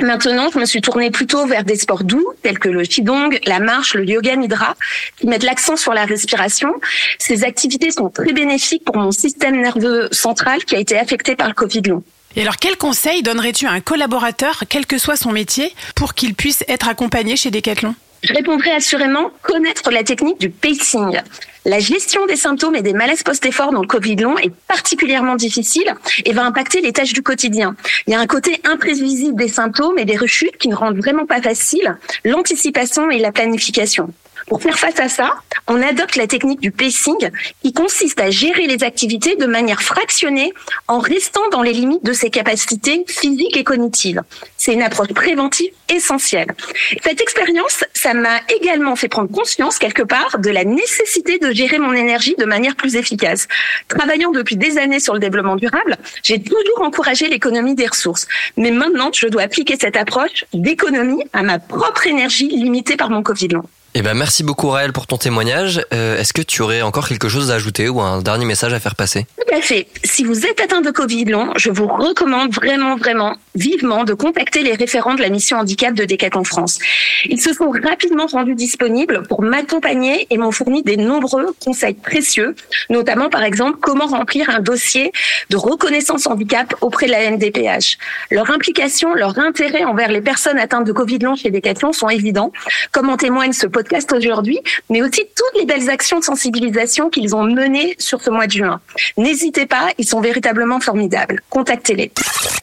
Maintenant, 0.00 0.50
je 0.52 0.58
me 0.58 0.64
suis 0.64 0.80
tournée 0.80 1.10
plutôt 1.10 1.46
vers 1.46 1.62
des 1.62 1.76
sports 1.76 2.02
doux, 2.02 2.32
tels 2.42 2.58
que 2.58 2.68
le 2.68 2.82
qigong, 2.82 3.38
la 3.46 3.60
marche, 3.60 3.94
le 3.94 4.04
yoga 4.04 4.34
nidra, 4.34 4.74
qui 5.18 5.26
mettent 5.26 5.44
l'accent 5.44 5.76
sur 5.76 5.94
la 5.94 6.04
respiration. 6.04 6.74
Ces 7.18 7.44
activités 7.44 7.92
sont 7.92 8.10
très 8.10 8.32
bénéfiques 8.32 8.84
pour 8.84 8.96
mon 8.96 9.12
système 9.12 9.60
nerveux 9.60 10.08
central 10.10 10.64
qui 10.64 10.74
a 10.74 10.80
été 10.80 10.98
affecté 10.98 11.36
par 11.36 11.46
le 11.46 11.54
Covid 11.54 11.82
long. 11.82 12.02
Et 12.36 12.42
alors, 12.42 12.56
quel 12.56 12.76
conseil 12.76 13.22
donnerais-tu 13.22 13.66
à 13.66 13.70
un 13.70 13.80
collaborateur, 13.80 14.64
quel 14.68 14.86
que 14.86 14.98
soit 14.98 15.16
son 15.16 15.30
métier, 15.30 15.72
pour 15.94 16.14
qu'il 16.14 16.34
puisse 16.34 16.64
être 16.66 16.88
accompagné 16.88 17.36
chez 17.36 17.52
Decathlon? 17.52 17.94
Je 18.24 18.32
répondrai 18.32 18.70
assurément 18.70 19.30
connaître 19.42 19.90
la 19.90 20.02
technique 20.02 20.40
du 20.40 20.48
pacing. 20.48 21.20
La 21.66 21.78
gestion 21.78 22.24
des 22.24 22.36
symptômes 22.36 22.74
et 22.74 22.80
des 22.80 22.94
malaises 22.94 23.22
post-effort 23.22 23.70
dans 23.70 23.82
le 23.82 23.86
Covid 23.86 24.16
long 24.16 24.38
est 24.38 24.52
particulièrement 24.66 25.36
difficile 25.36 25.94
et 26.24 26.32
va 26.32 26.44
impacter 26.44 26.80
les 26.80 26.92
tâches 26.92 27.12
du 27.12 27.22
quotidien. 27.22 27.76
Il 28.06 28.14
y 28.14 28.16
a 28.16 28.20
un 28.20 28.26
côté 28.26 28.60
imprévisible 28.64 29.36
des 29.36 29.48
symptômes 29.48 29.98
et 29.98 30.06
des 30.06 30.16
rechutes 30.16 30.56
qui 30.56 30.68
ne 30.68 30.74
rendent 30.74 30.96
vraiment 30.96 31.26
pas 31.26 31.42
facile 31.42 31.98
l'anticipation 32.24 33.10
et 33.10 33.18
la 33.18 33.30
planification. 33.30 34.10
Pour 34.46 34.62
faire 34.62 34.78
face 34.78 35.00
à 35.00 35.08
ça, 35.08 35.34
on 35.66 35.82
adopte 35.82 36.16
la 36.16 36.26
technique 36.26 36.60
du 36.60 36.70
pacing 36.70 37.30
qui 37.62 37.72
consiste 37.72 38.20
à 38.20 38.30
gérer 38.30 38.66
les 38.66 38.84
activités 38.84 39.36
de 39.36 39.46
manière 39.46 39.82
fractionnée 39.82 40.52
en 40.88 40.98
restant 40.98 41.48
dans 41.50 41.62
les 41.62 41.72
limites 41.72 42.04
de 42.04 42.12
ses 42.12 42.30
capacités 42.30 43.04
physiques 43.08 43.56
et 43.56 43.64
cognitives. 43.64 44.22
C'est 44.56 44.74
une 44.74 44.82
approche 44.82 45.08
préventive 45.14 45.72
essentielle. 45.88 46.54
Cette 47.02 47.20
expérience, 47.20 47.84
ça 47.94 48.12
m'a 48.12 48.40
également 48.48 48.96
fait 48.96 49.08
prendre 49.08 49.30
conscience 49.30 49.78
quelque 49.78 50.02
part 50.02 50.38
de 50.38 50.50
la 50.50 50.64
nécessité 50.64 51.38
de 51.38 51.50
gérer 51.52 51.78
mon 51.78 51.92
énergie 51.92 52.34
de 52.38 52.44
manière 52.44 52.76
plus 52.76 52.96
efficace. 52.96 53.48
Travaillant 53.88 54.30
depuis 54.30 54.56
des 54.56 54.76
années 54.76 55.00
sur 55.00 55.14
le 55.14 55.20
développement 55.20 55.56
durable, 55.56 55.96
j'ai 56.22 56.42
toujours 56.42 56.82
encouragé 56.82 57.28
l'économie 57.28 57.74
des 57.74 57.86
ressources. 57.86 58.26
Mais 58.56 58.70
maintenant, 58.70 59.10
je 59.12 59.26
dois 59.26 59.42
appliquer 59.42 59.76
cette 59.80 59.96
approche 59.96 60.44
d'économie 60.52 61.24
à 61.32 61.42
ma 61.42 61.58
propre 61.58 62.06
énergie 62.06 62.48
limitée 62.48 62.96
par 62.96 63.10
mon 63.10 63.22
Covid 63.22 63.48
long. 63.48 63.64
Eh 63.96 64.02
ben, 64.02 64.14
merci 64.14 64.42
beaucoup 64.42 64.70
Raël 64.70 64.92
pour 64.92 65.06
ton 65.06 65.18
témoignage. 65.18 65.80
Euh, 65.92 66.18
Est-ce 66.18 66.32
que 66.32 66.42
tu 66.42 66.62
aurais 66.62 66.82
encore 66.82 67.06
quelque 67.06 67.28
chose 67.28 67.52
à 67.52 67.54
ajouter 67.54 67.88
ou 67.88 68.00
un 68.00 68.22
dernier 68.22 68.44
message 68.44 68.72
à 68.72 68.80
faire 68.80 68.96
passer? 68.96 69.24
Tout 69.36 69.54
à 69.54 69.60
fait. 69.60 69.86
Si 70.02 70.24
vous 70.24 70.46
êtes 70.46 70.60
atteint 70.60 70.80
de 70.80 70.90
Covid 70.90 71.26
long, 71.26 71.52
je 71.54 71.70
vous 71.70 71.86
recommande 71.86 72.52
vraiment, 72.52 72.96
vraiment, 72.96 73.36
vivement 73.54 74.02
de 74.02 74.12
contacter 74.12 74.64
les 74.64 74.74
référents 74.74 75.14
de 75.14 75.22
la 75.22 75.28
mission 75.28 75.58
handicap 75.58 75.94
de 75.94 76.04
Decathlon 76.06 76.42
France. 76.42 76.80
Ils 77.26 77.40
se 77.40 77.52
sont 77.52 77.70
rapidement 77.70 78.26
rendus 78.26 78.56
disponibles 78.56 79.22
pour 79.28 79.42
m'accompagner 79.42 80.26
et 80.28 80.38
m'ont 80.38 80.50
fourni 80.50 80.82
des 80.82 80.96
nombreux 80.96 81.54
conseils 81.64 81.94
précieux, 81.94 82.56
notamment 82.90 83.28
par 83.28 83.44
exemple 83.44 83.78
comment 83.80 84.06
remplir 84.06 84.50
un 84.50 84.58
dossier 84.58 85.12
de 85.50 85.56
reconnaissance 85.56 86.26
handicap 86.26 86.74
auprès 86.80 87.06
de 87.06 87.12
la 87.12 87.30
NDPH. 87.30 87.98
Leur 88.32 88.50
implication, 88.50 89.14
leur 89.14 89.38
intérêt 89.38 89.84
envers 89.84 90.10
les 90.10 90.20
personnes 90.20 90.58
atteintes 90.58 90.84
de 90.84 90.92
Covid 90.92 91.20
long 91.20 91.36
chez 91.36 91.52
Decathlon 91.52 91.92
sont 91.92 92.08
évidents, 92.08 92.50
comme 92.90 93.08
en 93.08 93.16
témoigne 93.16 93.52
ce 93.52 93.68
podcast 93.68 93.83
aujourd'hui, 94.14 94.60
mais 94.90 95.02
aussi 95.02 95.22
toutes 95.36 95.60
les 95.60 95.66
belles 95.66 95.90
actions 95.90 96.18
de 96.18 96.24
sensibilisation 96.24 97.10
qu'ils 97.10 97.34
ont 97.34 97.44
menées 97.44 97.94
sur 97.98 98.20
ce 98.20 98.30
mois 98.30 98.46
de 98.46 98.52
juin. 98.52 98.80
N'hésitez 99.16 99.66
pas, 99.66 99.88
ils 99.98 100.06
sont 100.06 100.20
véritablement 100.20 100.80
formidables. 100.80 101.42
Contactez-les. 101.50 102.12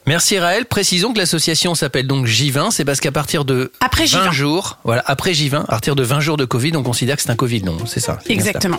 Merci 0.06 0.38
Raël. 0.38 0.64
Précisons 0.66 1.12
que 1.12 1.18
l'association 1.18 1.74
s'appelle 1.74 2.06
donc 2.06 2.26
J20. 2.26 2.70
C'est 2.70 2.84
parce 2.84 3.00
qu'à 3.00 3.12
partir 3.12 3.44
de 3.44 3.72
Après 3.80 4.06
20 4.06 4.30
J20. 4.30 4.32
jours, 4.32 4.78
voilà, 4.84 5.02
après 5.06 5.32
J20, 5.32 5.62
à 5.62 5.66
partir 5.66 5.94
de 5.94 6.02
20 6.02 6.20
jours 6.20 6.36
de 6.36 6.44
Covid, 6.44 6.72
on 6.76 6.82
considère 6.82 7.16
que 7.16 7.22
c'est 7.22 7.30
un 7.30 7.36
Covid 7.36 7.60
long. 7.60 7.78
C'est 7.86 8.00
ça. 8.00 8.18
Exactement. 8.28 8.78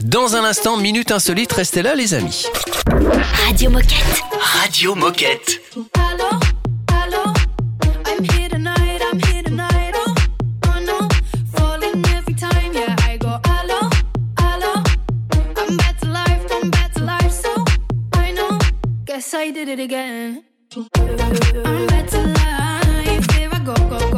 Dans 0.00 0.36
un 0.36 0.44
instant, 0.44 0.76
minute 0.76 1.10
insolite, 1.12 1.52
restez 1.52 1.82
là, 1.82 1.94
les 1.94 2.14
amis. 2.14 2.46
Radio 3.46 3.70
Moquette. 3.70 4.22
Radio 4.40 4.94
Moquette. 4.94 5.60
Guess 19.30 19.34
I 19.34 19.50
did 19.50 19.68
it 19.68 19.78
again. 19.78 20.44
I'm 20.74 20.88
to 22.08 22.20
life. 22.40 23.30
Here 23.32 23.50
I 23.52 23.62
go, 23.62 23.74
go, 23.74 24.10
go. 24.10 24.17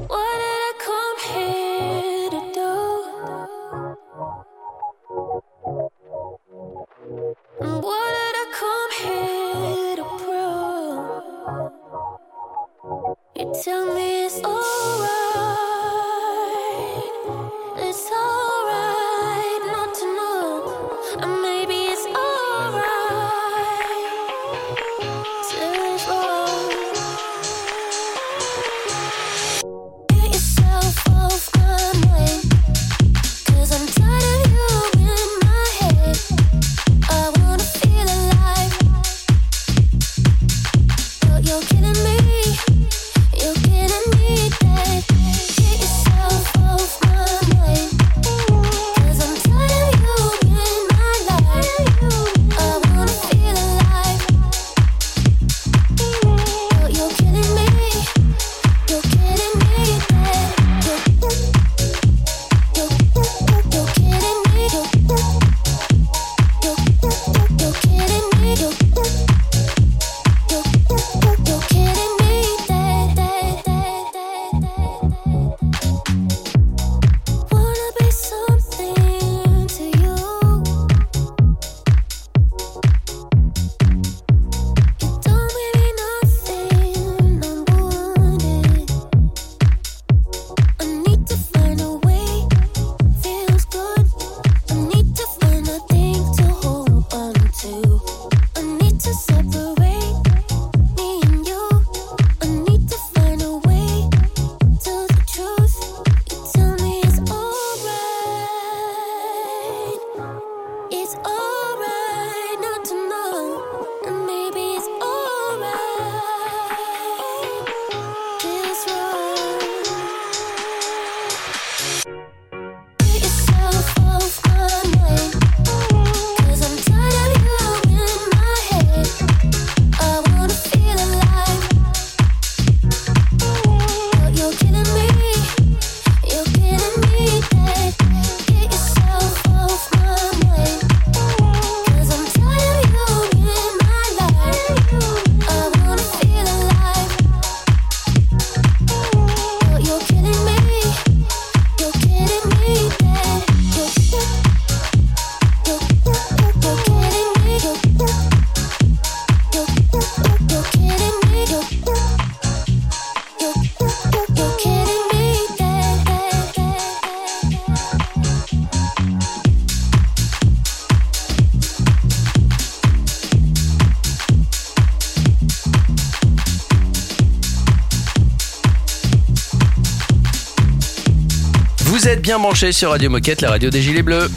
Bien 182.31 182.39
branchés 182.39 182.71
sur 182.71 182.91
Radio 182.91 183.09
Moquette, 183.09 183.41
la 183.41 183.49
radio 183.49 183.69
des 183.69 183.81
Gilets 183.81 184.03
Bleus. 184.03 184.29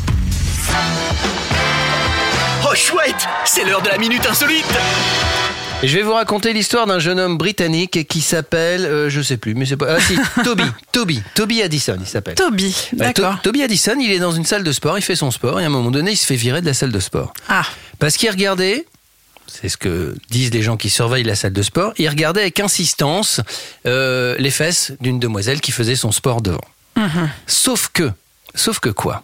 Oh 2.68 2.74
chouette 2.74 3.28
C'est 3.44 3.62
l'heure 3.64 3.82
de 3.82 3.88
la 3.88 3.98
minute 3.98 4.26
insolite 4.28 4.66
Et 5.80 5.86
je 5.86 5.96
vais 5.96 6.02
vous 6.02 6.14
raconter 6.14 6.52
l'histoire 6.52 6.86
d'un 6.88 6.98
jeune 6.98 7.20
homme 7.20 7.38
britannique 7.38 8.08
qui 8.08 8.20
s'appelle, 8.20 8.84
euh, 8.84 9.08
je 9.10 9.22
sais 9.22 9.36
plus, 9.36 9.54
mais 9.54 9.64
c'est 9.64 9.76
pas. 9.76 9.94
Ah 9.96 10.00
si, 10.00 10.18
Toby, 10.44 10.64
Toby, 10.90 11.22
Toby 11.36 11.62
Addison, 11.62 11.96
il 12.00 12.06
s'appelle. 12.08 12.34
Toby, 12.34 12.74
To- 12.90 12.96
d'accord. 12.96 13.36
Toby 13.44 13.62
Addison, 13.62 13.94
il 14.00 14.10
est 14.10 14.18
dans 14.18 14.32
une 14.32 14.44
salle 14.44 14.64
de 14.64 14.72
sport, 14.72 14.98
il 14.98 15.02
fait 15.02 15.14
son 15.14 15.30
sport, 15.30 15.60
et 15.60 15.62
à 15.62 15.66
un 15.66 15.70
moment 15.70 15.92
donné, 15.92 16.10
il 16.10 16.16
se 16.16 16.26
fait 16.26 16.34
virer 16.34 16.62
de 16.62 16.66
la 16.66 16.74
salle 16.74 16.90
de 16.90 16.98
sport. 16.98 17.32
Ah, 17.48 17.62
Parce 18.00 18.16
qu'il 18.16 18.28
regardait, 18.28 18.86
c'est 19.46 19.68
ce 19.68 19.76
que 19.76 20.16
disent 20.30 20.52
les 20.52 20.62
gens 20.62 20.76
qui 20.76 20.90
surveillent 20.90 21.22
la 21.22 21.36
salle 21.36 21.52
de 21.52 21.62
sport, 21.62 21.92
il 21.98 22.08
regardait 22.08 22.40
avec 22.40 22.58
insistance 22.58 23.40
euh, 23.86 24.34
les 24.40 24.50
fesses 24.50 24.90
d'une 25.00 25.20
demoiselle 25.20 25.60
qui 25.60 25.70
faisait 25.70 25.94
son 25.94 26.10
sport 26.10 26.42
devant. 26.42 26.58
Mhm. 26.96 27.30
Sauf 27.46 27.88
que, 27.92 28.10
sauf 28.54 28.78
que 28.80 28.88
quoi? 28.90 29.22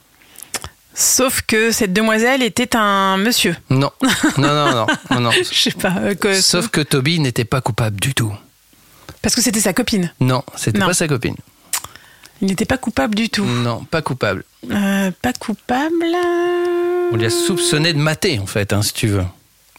Sauf 0.95 1.43
que 1.43 1.71
cette 1.71 1.93
demoiselle 1.93 2.43
était 2.43 2.75
un 2.77 3.17
monsieur. 3.17 3.57
Non, 3.71 3.91
non, 4.03 4.55
non, 4.55 4.73
non, 4.75 4.87
non, 5.11 5.21
non. 5.21 5.31
Je 5.53 5.55
sais 5.55 5.71
pas. 5.71 5.95
euh, 5.99 6.15
que- 6.15 6.41
Sauf 6.41 6.69
que 6.69 6.81
Toby 6.81 7.21
n'était 7.21 7.45
pas 7.45 7.61
coupable 7.61 7.99
du 8.01 8.13
tout. 8.13 8.33
Parce 9.23 9.35
que 9.35 9.41
c'était 9.41 9.61
sa 9.61 9.73
copine. 9.73 10.13
Non, 10.21 10.43
c'était 10.57 10.79
pas 10.81 10.95
sa 10.95 11.07
copine. 11.09 11.37
Il 12.43 12.49
n'était 12.49 12.65
pas 12.65 12.79
coupable 12.79 13.15
du 13.15 13.29
tout. 13.29 13.45
Non, 13.45 13.85
pas 13.85 14.01
coupable. 14.03 14.45
Euh, 14.71 15.11
pas 15.23 15.33
coupable. 15.35 16.05
On 17.13 17.17
lui 17.17 17.27
a 17.27 17.31
soupçonné 17.31 17.93
de 17.93 17.99
mater, 17.99 18.39
en 18.39 18.47
fait, 18.47 18.73
hein, 18.73 18.83
si 18.83 18.93
tu 18.95 19.09
veux. 19.09 19.25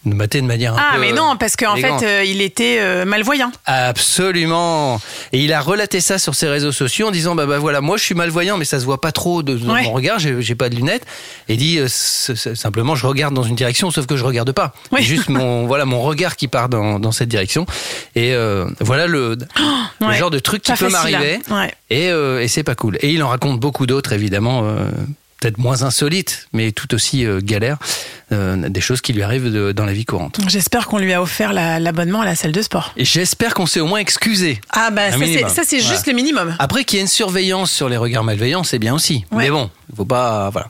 De 0.03 0.15
mater 0.15 0.41
de 0.41 0.47
manière 0.47 0.73
un 0.73 0.77
Ah, 0.79 0.95
peu, 0.95 1.01
mais 1.01 1.11
non, 1.11 1.37
parce 1.37 1.55
qu'en 1.55 1.75
fait, 1.75 2.03
euh, 2.03 2.23
il 2.23 2.41
était 2.41 2.77
euh, 2.79 3.05
malvoyant. 3.05 3.51
Absolument. 3.67 4.99
Et 5.31 5.39
il 5.43 5.53
a 5.53 5.61
relaté 5.61 6.01
ça 6.01 6.17
sur 6.17 6.33
ses 6.33 6.47
réseaux 6.47 6.71
sociaux 6.71 7.07
en 7.07 7.11
disant 7.11 7.35
bah, 7.35 7.45
bah 7.45 7.59
voilà, 7.59 7.81
moi 7.81 7.97
je 7.97 8.03
suis 8.03 8.15
malvoyant, 8.15 8.57
mais 8.57 8.65
ça 8.65 8.79
se 8.79 8.85
voit 8.85 8.99
pas 8.99 9.11
trop 9.11 9.43
de, 9.43 9.55
dans 9.55 9.73
Ouais. 9.73 9.83
mon 9.83 9.91
regard, 9.91 10.17
j'ai 10.19 10.55
pas 10.55 10.69
de 10.69 10.75
lunettes. 10.75 11.05
Et 11.49 11.53
il 11.53 11.57
dit 11.57 11.77
euh, 11.77 11.87
simplement 11.87 12.95
je 12.95 13.05
regarde 13.05 13.33
dans 13.35 13.43
une 13.43 13.55
direction, 13.55 13.91
sauf 13.91 14.07
que 14.07 14.15
je 14.17 14.23
regarde 14.25 14.51
pas. 14.53 14.73
Oui. 14.91 15.03
Juste 15.03 15.29
mon 15.29 15.67
voilà 15.71 15.85
mon 15.85 16.01
regard 16.01 16.35
qui 16.35 16.47
part 16.47 16.67
dans, 16.67 16.99
dans 16.99 17.11
cette 17.11 17.29
direction. 17.29 17.65
Et 18.15 18.33
voilà 18.79 19.05
le, 19.07 19.37
le 20.01 20.07
ouais. 20.07 20.17
genre 20.17 20.31
de 20.31 20.39
truc 20.39 20.63
qui 20.63 20.71
Pas 20.71 20.77
peut 20.77 20.89
m'arriver. 20.89 21.39
hein. 21.49 21.61
Ouais. 21.61 21.73
Et, 21.91 22.07
et 22.07 22.47
c'est 22.47 22.63
pas 22.63 22.75
cool. 22.75 22.97
Et 23.01 23.11
il 23.11 23.21
en 23.23 23.27
raconte 23.29 23.59
beaucoup 23.59 23.85
d'autres, 23.85 24.13
évidemment, 24.13 24.63
peut-être 25.41 25.57
moins 25.57 25.81
insolites, 25.83 26.47
mais 26.53 26.71
tout 26.71 26.93
aussi 26.93 27.25
euh, 27.25 27.41
galères, 27.43 27.77
euh, 28.31 28.69
des 28.69 28.79
choses 28.79 29.01
qui 29.01 29.11
lui 29.11 29.23
arrivent 29.23 29.51
de- 29.51 29.71
dans 29.73 29.85
la 29.85 29.91
vie 29.91 30.05
courante. 30.05 30.37
J'espère 30.47 30.87
qu'on 30.87 30.99
lui 30.99 31.11
a 31.13 31.21
offert 31.21 31.51
la- 31.51 31.79
l'abonnement 31.79 32.21
à 32.21 32.25
la 32.25 32.35
salle 32.35 32.51
de 32.53 32.61
sport. 32.61 32.93
Et 32.95 33.03
j'espère 33.05 33.53
qu'on 33.55 33.65
s'est 33.65 33.79
au 33.81 33.87
moins 33.87 33.99
excusé. 33.99 34.61
Ah, 34.69 34.91
bah, 34.91 35.11
ça, 35.49 35.63
c'est- 35.65 35.79
juste 35.81 36.05
le 36.07 36.13
minimum. 36.13 36.55
Après 36.59 36.83
qu'il 36.85 36.97
y 36.97 36.99
ait 36.99 37.03
une 37.03 37.07
surveillance 37.09 37.71
sur 37.71 37.89
les 37.89 37.97
regards 37.97 38.23
malveillants, 38.23 38.63
c'est 38.63 38.79
bien 38.79 38.93
aussi. 38.93 39.25
Ouais. 39.31 39.45
Mais 39.45 39.49
bon, 39.49 39.69
il 39.91 39.95
faut 39.95 40.05
pas. 40.05 40.49
Voilà. 40.51 40.69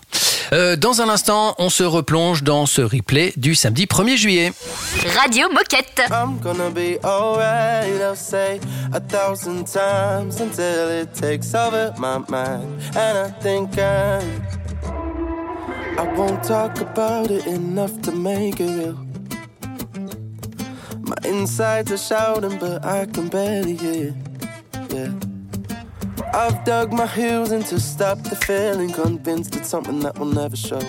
Euh, 0.53 0.75
dans 0.75 1.01
un 1.01 1.07
instant, 1.09 1.53
on 1.59 1.69
se 1.69 1.83
replonge 1.83 2.43
dans 2.43 2.65
ce 2.65 2.81
replay 2.81 3.33
du 3.37 3.55
samedi 3.55 3.85
1er 3.85 4.17
juillet. 4.17 4.51
Radio 5.21 5.47
Moquette. 5.53 6.01
I'm 6.09 6.39
gonna 6.41 6.69
be 6.69 6.97
alright, 7.05 7.93
I'll 8.01 8.15
say 8.17 8.59
a 8.93 8.99
thousand 8.99 9.63
times 9.65 10.41
until 10.41 11.01
it 11.03 11.13
takes 11.13 11.53
over 11.53 11.91
my 11.97 12.19
mind. 12.29 12.63
And 12.95 13.27
I 13.29 13.31
think 13.41 13.77
I, 13.77 14.19
I 14.83 16.13
won't 16.15 16.43
talk 16.43 16.79
about 16.79 17.31
it 17.31 17.45
enough 17.47 18.01
to 18.01 18.11
make 18.11 18.59
it 18.59 18.69
real. 18.77 18.99
My 20.99 21.15
insides 21.23 21.91
are 21.91 21.97
shouting, 21.97 22.57
but 22.57 22.85
I 22.85 23.05
can 23.05 23.27
barely 23.27 23.75
hear. 23.75 24.15
Yeah. 24.89 25.13
I've 26.33 26.63
dug 26.63 26.93
my 26.93 27.07
heels 27.07 27.51
in 27.51 27.63
to 27.63 27.79
stop 27.79 28.19
the 28.23 28.35
feeling, 28.35 28.91
convinced 28.91 29.55
it's 29.55 29.69
something 29.69 29.99
that 29.99 30.17
will 30.17 30.27
never 30.27 30.55
show. 30.55 30.81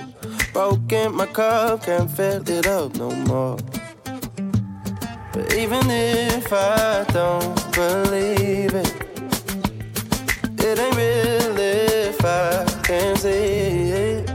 Broken 0.53 1.15
my 1.15 1.27
cup, 1.27 1.85
can't 1.85 2.11
fill 2.11 2.49
it 2.49 2.67
up 2.67 2.95
no 2.95 3.11
more. 3.11 3.57
But 5.33 5.55
even 5.55 5.91
if 5.91 6.53
I 6.53 7.05
don't 7.13 7.73
believe 7.73 8.75
it, 8.75 9.12
it 10.65 10.79
ain't 10.79 10.97
real 10.97 11.59
if 11.59 12.25
I 12.25 12.65
can't 12.83 13.19
see 13.19 13.91
it. 13.91 14.31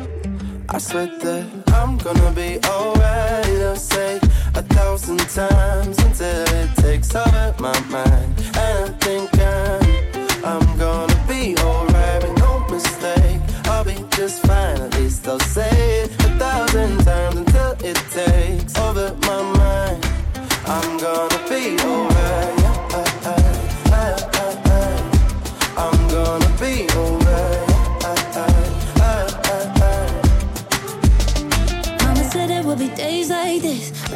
I 0.70 0.78
swear 0.78 1.08
that 1.08 1.46
I'm 1.74 1.98
gonna 1.98 2.32
be 2.32 2.60
alright. 2.68 3.62
I'll 3.68 3.76
say 3.76 4.18
a 4.56 4.62
thousand 4.62 5.20
times 5.20 5.98
until 6.00 6.44
it 6.60 6.76
takes 6.76 7.16
over 7.16 7.56
my 7.60 7.80
mind. 7.90 8.34
And 8.56 8.90
I 8.90 8.98
think 9.06 9.30
I'm, 9.40 10.44
I'm 10.44 10.78
gonna 10.78 11.24
be 11.28 11.56
alright, 11.58 12.22
but 12.22 12.34
no 12.40 12.60
mistake. 12.70 13.42
I'll 13.66 13.86
be 13.86 13.98
just 14.12 14.46
fine, 14.46 14.82
at 14.82 14.94
least 14.96 15.28
I'll 15.28 15.40
say 15.40 16.04
it 16.04 16.12
a 16.26 16.30
thousand 16.38 16.98
times 17.06 17.36
until 17.38 17.72
it 17.90 18.00
takes 18.12 18.78
over 18.78 19.16
my 19.22 19.42
mind. 19.64 20.06
I'm 20.66 20.98
gonna 20.98 21.50
be 21.50 21.80
alright. 21.84 22.17
This, 33.60 34.07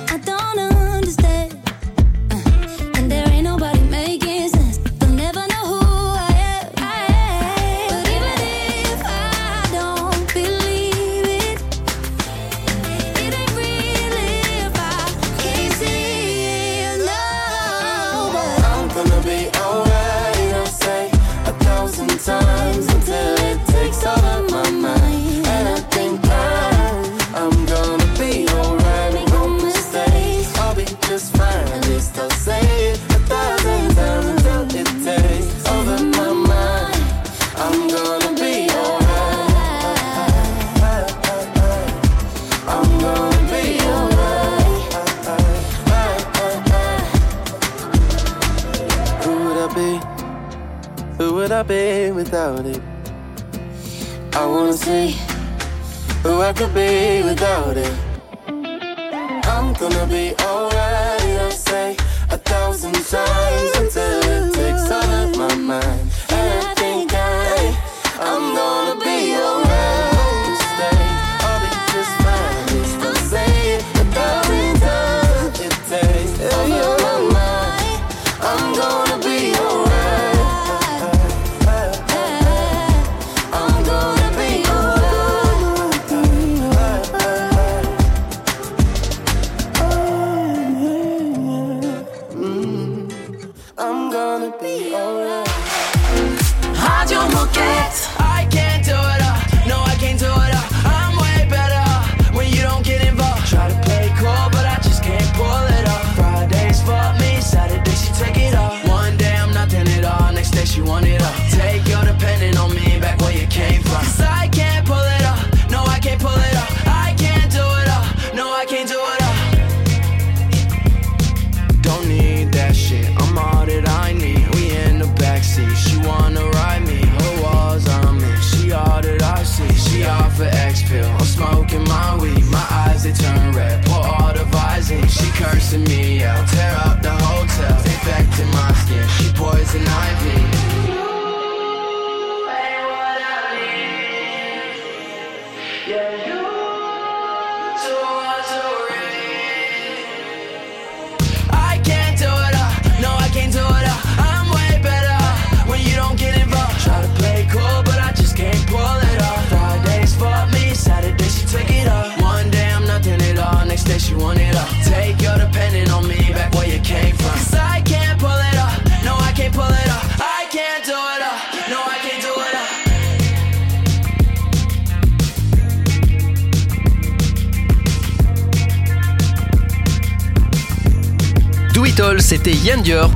c'était 182.43 182.57
Yann 182.57 182.81
Dior. 182.81 183.11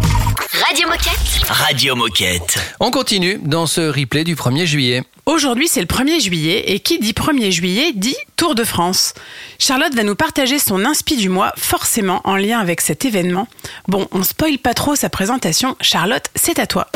Radio 0.67 0.87
Moquette. 0.87 1.49
Radio 1.49 1.95
Moquette. 1.95 2.75
On 2.79 2.91
continue 2.91 3.39
dans 3.41 3.65
ce 3.65 3.81
replay 3.81 4.23
du 4.23 4.35
1er 4.35 4.65
juillet. 4.65 5.03
Aujourd'hui, 5.27 5.67
c'est 5.67 5.79
le 5.79 5.87
1er 5.87 6.21
juillet 6.21 6.65
et 6.67 6.79
qui 6.79 6.99
dit 6.99 7.13
1er 7.13 7.49
juillet 7.49 7.93
dit 7.95 8.15
Tour 8.35 8.53
de 8.53 8.63
France. 8.63 9.15
Charlotte 9.57 9.95
va 9.95 10.03
nous 10.03 10.13
partager 10.13 10.59
son 10.59 10.85
inspi 10.85 11.17
du 11.17 11.29
mois, 11.29 11.51
forcément 11.57 12.21
en 12.25 12.35
lien 12.35 12.59
avec 12.59 12.79
cet 12.79 13.05
événement. 13.05 13.47
Bon, 13.87 14.07
on 14.11 14.21
spoil 14.21 14.59
pas 14.59 14.75
trop 14.75 14.95
sa 14.95 15.09
présentation. 15.09 15.75
Charlotte, 15.81 16.25
c'est 16.35 16.59
à 16.59 16.67
toi. 16.67 16.87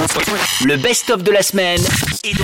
Le 0.64 0.78
best-of 0.78 1.24
de 1.24 1.32
la 1.32 1.42
semaine 1.42 1.82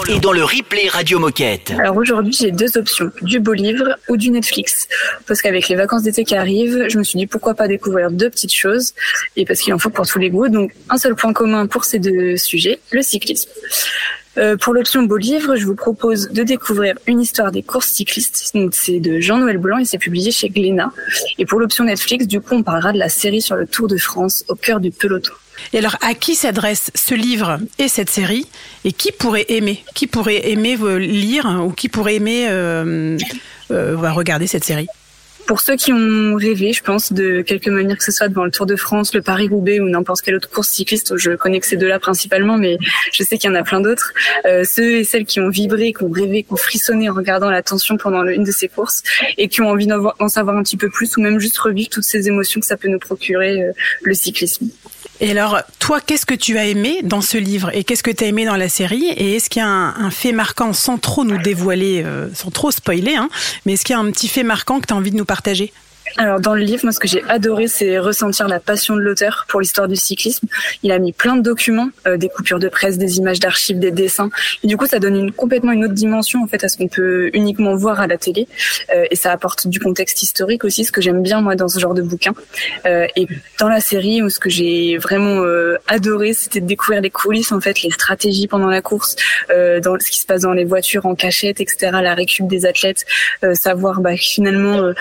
est 0.10 0.20
dans 0.20 0.32
le 0.32 0.44
replay 0.44 0.88
Radio 0.90 1.20
Moquette. 1.20 1.72
Alors 1.78 1.98
aujourd'hui, 1.98 2.34
j'ai 2.34 2.50
deux 2.50 2.80
options, 2.80 3.12
du 3.22 3.40
beau 3.40 3.54
livre 3.54 3.96
ou 4.10 4.18
du 4.18 4.32
Netflix. 4.32 4.88
Parce 5.28 5.44
qu'avec 5.44 5.68
les 5.68 5.76
vacances 5.76 6.02
d'été 6.02 6.24
qui 6.24 6.34
arrivent, 6.34 6.88
je 6.90 6.98
me 6.98 7.04
suis 7.04 7.20
dit 7.20 7.28
pourquoi 7.28 7.54
pas 7.54 7.68
découvrir 7.68 8.10
deux 8.10 8.32
petites 8.32 8.56
choses, 8.56 8.96
et 9.36 9.46
parce 9.46 9.60
qu'il 9.60 9.72
en 9.72 9.78
faut 9.78 9.92
pour 9.92 10.08
tous 10.08 10.18
les 10.18 10.32
goûts. 10.32 10.50
Donc 10.50 10.72
un 10.90 10.98
seul 10.98 11.14
point 11.14 11.32
commun 11.32 11.68
pour 11.68 11.86
ces 11.86 12.00
deux 12.00 12.38
sujets, 12.38 12.80
le 12.90 13.04
cyclisme. 13.04 13.52
Euh, 14.38 14.58
pour 14.58 14.74
l'option 14.74 15.04
beau 15.04 15.18
livre, 15.18 15.56
je 15.56 15.66
vous 15.66 15.76
propose 15.76 16.30
de 16.30 16.44
découvrir 16.44 16.96
une 17.08 17.22
histoire 17.22 17.52
des 17.52 17.64
courses 17.64 17.88
cyclistes. 17.88 18.52
Donc 18.54 18.74
c'est 18.74 19.00
de 19.00 19.20
Jean-Noël 19.20 19.58
Blanc 19.58 19.78
et 19.78 19.86
c'est 19.86 19.98
publié 19.98 20.32
chez 20.32 20.50
Glénat. 20.50 20.92
Et 21.38 21.46
pour 21.46 21.60
l'option 21.60 21.86
Netflix, 21.86 22.28
du 22.28 22.42
coup, 22.42 22.56
on 22.56 22.64
parlera 22.64 22.92
de 22.92 23.00
la 23.00 23.10
série 23.10 23.42
sur 23.42 23.56
le 23.56 23.66
Tour 23.66 23.88
de 23.88 23.98
France 23.98 24.44
au 24.48 24.56
cœur 24.56 24.80
du 24.80 24.92
peloton. 24.92 25.34
Et 25.74 25.80
alors, 25.80 25.96
à 26.02 26.14
qui 26.14 26.36
s'adresse 26.36 26.92
ce 26.96 27.16
livre 27.16 27.60
et 27.80 27.88
cette 27.88 28.10
série? 28.10 28.48
Et 28.84 28.92
qui 28.92 29.12
pourrait 29.12 29.46
aimer? 29.50 29.84
Qui 29.94 30.08
pourrait 30.08 30.50
aimer 30.50 30.78
euh, 30.82 30.98
lire 30.98 31.64
ou 31.66 31.72
qui 31.72 31.90
pourrait 31.90 32.16
aimer 32.16 32.48
euh, 32.50 33.18
euh, 33.72 33.96
regarder 33.98 34.48
cette 34.48 34.64
série? 34.64 34.88
Pour 35.48 35.62
ceux 35.62 35.76
qui 35.76 35.94
ont 35.94 36.36
rêvé, 36.36 36.74
je 36.74 36.82
pense, 36.82 37.14
de 37.14 37.42
quelque 37.42 37.70
manière 37.70 37.98
que 37.98 38.04
ce 38.04 38.12
soit 38.12 38.28
devant 38.30 38.46
le 38.46 38.52
Tour 38.52 38.66
de 38.66 38.76
France, 38.76 39.14
le 39.14 39.22
Paris-Roubaix 39.22 39.80
ou 39.80 39.88
n'importe 39.88 40.22
quelle 40.22 40.36
autre 40.36 40.50
course 40.50 40.70
cycliste, 40.70 41.18
je 41.18 41.32
connais 41.32 41.60
que 41.60 41.68
ces 41.68 41.78
deux-là 41.78 42.00
principalement, 42.00 42.58
mais 42.58 42.78
je 43.14 43.24
sais 43.24 43.38
qu'il 43.38 43.50
y 43.50 43.54
en 43.54 43.56
a 43.56 43.64
plein 43.64 43.80
d'autres. 43.80 44.14
Euh, 44.46 44.64
ceux 44.64 44.96
et 44.96 45.04
celles 45.04 45.26
qui 45.26 45.40
ont 45.40 45.50
vibré, 45.50 45.94
qui 45.94 46.04
ont 46.04 46.10
rêvé, 46.10 46.42
qui 46.44 46.52
ont 46.52 46.58
frissonné 46.58 47.10
en 47.10 47.14
regardant 47.14 47.52
la 47.52 47.62
tension 47.62 47.96
pendant 47.98 48.26
une 48.26 48.44
de 48.44 48.52
ces 48.52 48.68
courses 48.68 49.04
et 49.38 49.48
qui 49.48 49.62
ont 49.62 49.70
envie 49.70 49.88
d'en 49.88 50.28
savoir 50.28 50.58
un 50.58 50.64
petit 50.64 50.78
peu 50.78 50.90
plus 50.90 51.16
ou 51.18 51.22
même 51.22 51.40
juste 51.40 51.58
revivre 51.60 51.90
toutes 51.90 52.04
ces 52.04 52.28
émotions 52.28 52.60
que 52.60 52.66
ça 52.66 52.78
peut 52.78 52.88
nous 52.88 53.00
procurer 53.00 53.62
euh, 53.62 53.72
le 54.02 54.16
cyclisme. 54.16 54.70
Et 55.22 55.32
alors, 55.32 55.60
toi, 55.80 56.02
qu'est-ce 56.02 56.26
que 56.26 56.34
tu 56.34 56.58
as 56.58 56.66
aimé 56.66 57.00
dans 57.04 57.22
ce 57.22 57.38
livre 57.38 57.70
et 57.74 57.84
qu'est-ce 57.84 58.04
que 58.04 58.12
tu 58.12 58.24
as 58.24 58.28
aimé 58.28 58.46
dans 58.46 58.58
la 58.58 58.68
série 58.68 59.06
Et 59.06 59.36
est-ce 59.36 59.50
qu'il 59.50 59.62
y 59.62 59.66
a 59.66 59.68
un, 59.68 60.12
fait 60.12 60.34
marquant, 60.34 60.74
sans 60.74 60.98
trop 60.98 61.24
nous 61.24 61.38
dévoiler, 61.38 62.04
euh, 62.04 62.28
sans 62.34 62.52
trop 62.52 62.72
spoiler, 62.72 63.16
hein, 63.16 63.30
mais 63.66 63.74
est-ce 63.74 63.86
qu'il 63.86 63.94
y 63.94 63.98
a 63.98 64.02
un 64.02 64.12
petit 64.12 64.28
fait 64.28 64.44
marquant 64.44 64.82
que 64.82 64.88
tu 64.88 64.94
as 64.94 64.98
envie 64.98 65.12
de 65.12 65.18
nous 65.18 65.26
partager? 65.26 65.72
Alors 66.18 66.40
dans 66.40 66.56
le 66.56 66.62
livre, 66.62 66.82
moi 66.84 66.94
ce 66.94 67.00
que 67.00 67.10
j'ai 67.10 67.24
adoré, 67.28 67.68
c'est 67.68 68.00
ressentir 68.00 68.48
la 68.48 68.62
passion 68.62 68.96
de 68.96 69.02
l'auteur 69.02 69.46
pour 69.50 69.60
l'histoire 69.60 69.90
du 69.90 69.98
cyclisme. 69.98 70.48
Il 70.82 70.94
a 70.94 71.00
mis 71.00 71.12
plein 71.12 71.36
de 71.36 71.42
documents, 71.42 71.90
euh, 72.08 72.16
des 72.16 72.30
coupures 72.30 72.60
de 72.60 72.70
presse, 72.70 72.98
des 72.98 73.18
images 73.18 73.42
d'archives, 73.42 73.80
des 73.80 73.92
dessins. 73.92 74.30
Et 74.64 74.68
du 74.68 74.78
coup, 74.78 74.86
ça 74.86 75.00
donne 75.00 75.18
une, 75.18 75.32
complètement 75.34 75.74
une 75.74 75.84
autre 75.84 75.94
dimension 75.94 76.42
en 76.42 76.48
fait 76.48 76.64
à 76.64 76.70
ce 76.70 76.78
qu'on 76.78 76.88
peut 76.88 77.30
uniquement 77.34 77.76
voir 77.76 78.00
à 78.00 78.08
la 78.08 78.18
télé. 78.18 78.48
Euh, 78.96 79.04
et 79.12 79.18
ça 79.18 79.34
apporte 79.34 79.68
du 79.68 79.82
contexte 79.82 80.24
historique 80.24 80.64
aussi, 80.64 80.86
ce 80.86 80.94
que 80.94 81.02
j'aime 81.02 81.22
bien 81.22 81.42
moi 81.42 81.56
dans 81.56 81.68
ce 81.68 81.80
genre 81.80 81.94
de 81.94 82.02
bouquin. 82.02 82.34
Euh, 82.86 83.08
et 83.18 83.28
dans 83.60 83.68
la 83.68 83.82
série, 83.82 84.22
où 84.22 84.30
ce 84.30 84.40
que 84.40 84.50
j'ai 84.50 84.98
vraiment 84.98 85.42
euh, 85.44 85.76
adoré, 85.88 86.32
c'était 86.32 86.62
de 86.62 86.66
découvrir 86.66 87.02
les 87.02 87.10
coulisses 87.10 87.52
en 87.52 87.60
fait, 87.60 87.82
les 87.82 87.92
stratégies 87.92 88.48
pendant 88.48 88.68
la 88.68 88.82
course, 88.82 89.18
euh, 89.50 89.82
dans 89.82 90.00
ce 90.00 90.10
qui 90.10 90.20
se 90.20 90.26
passe 90.26 90.44
dans 90.44 90.54
les 90.54 90.64
voitures 90.64 91.06
en 91.06 91.16
cachette, 91.16 91.60
etc. 91.60 91.92
La 92.02 92.14
récup 92.14 92.48
des 92.48 92.66
athlètes, 92.66 93.06
euh, 93.44 93.54
savoir 93.54 94.00
bah, 94.00 94.16
finalement 94.16 94.94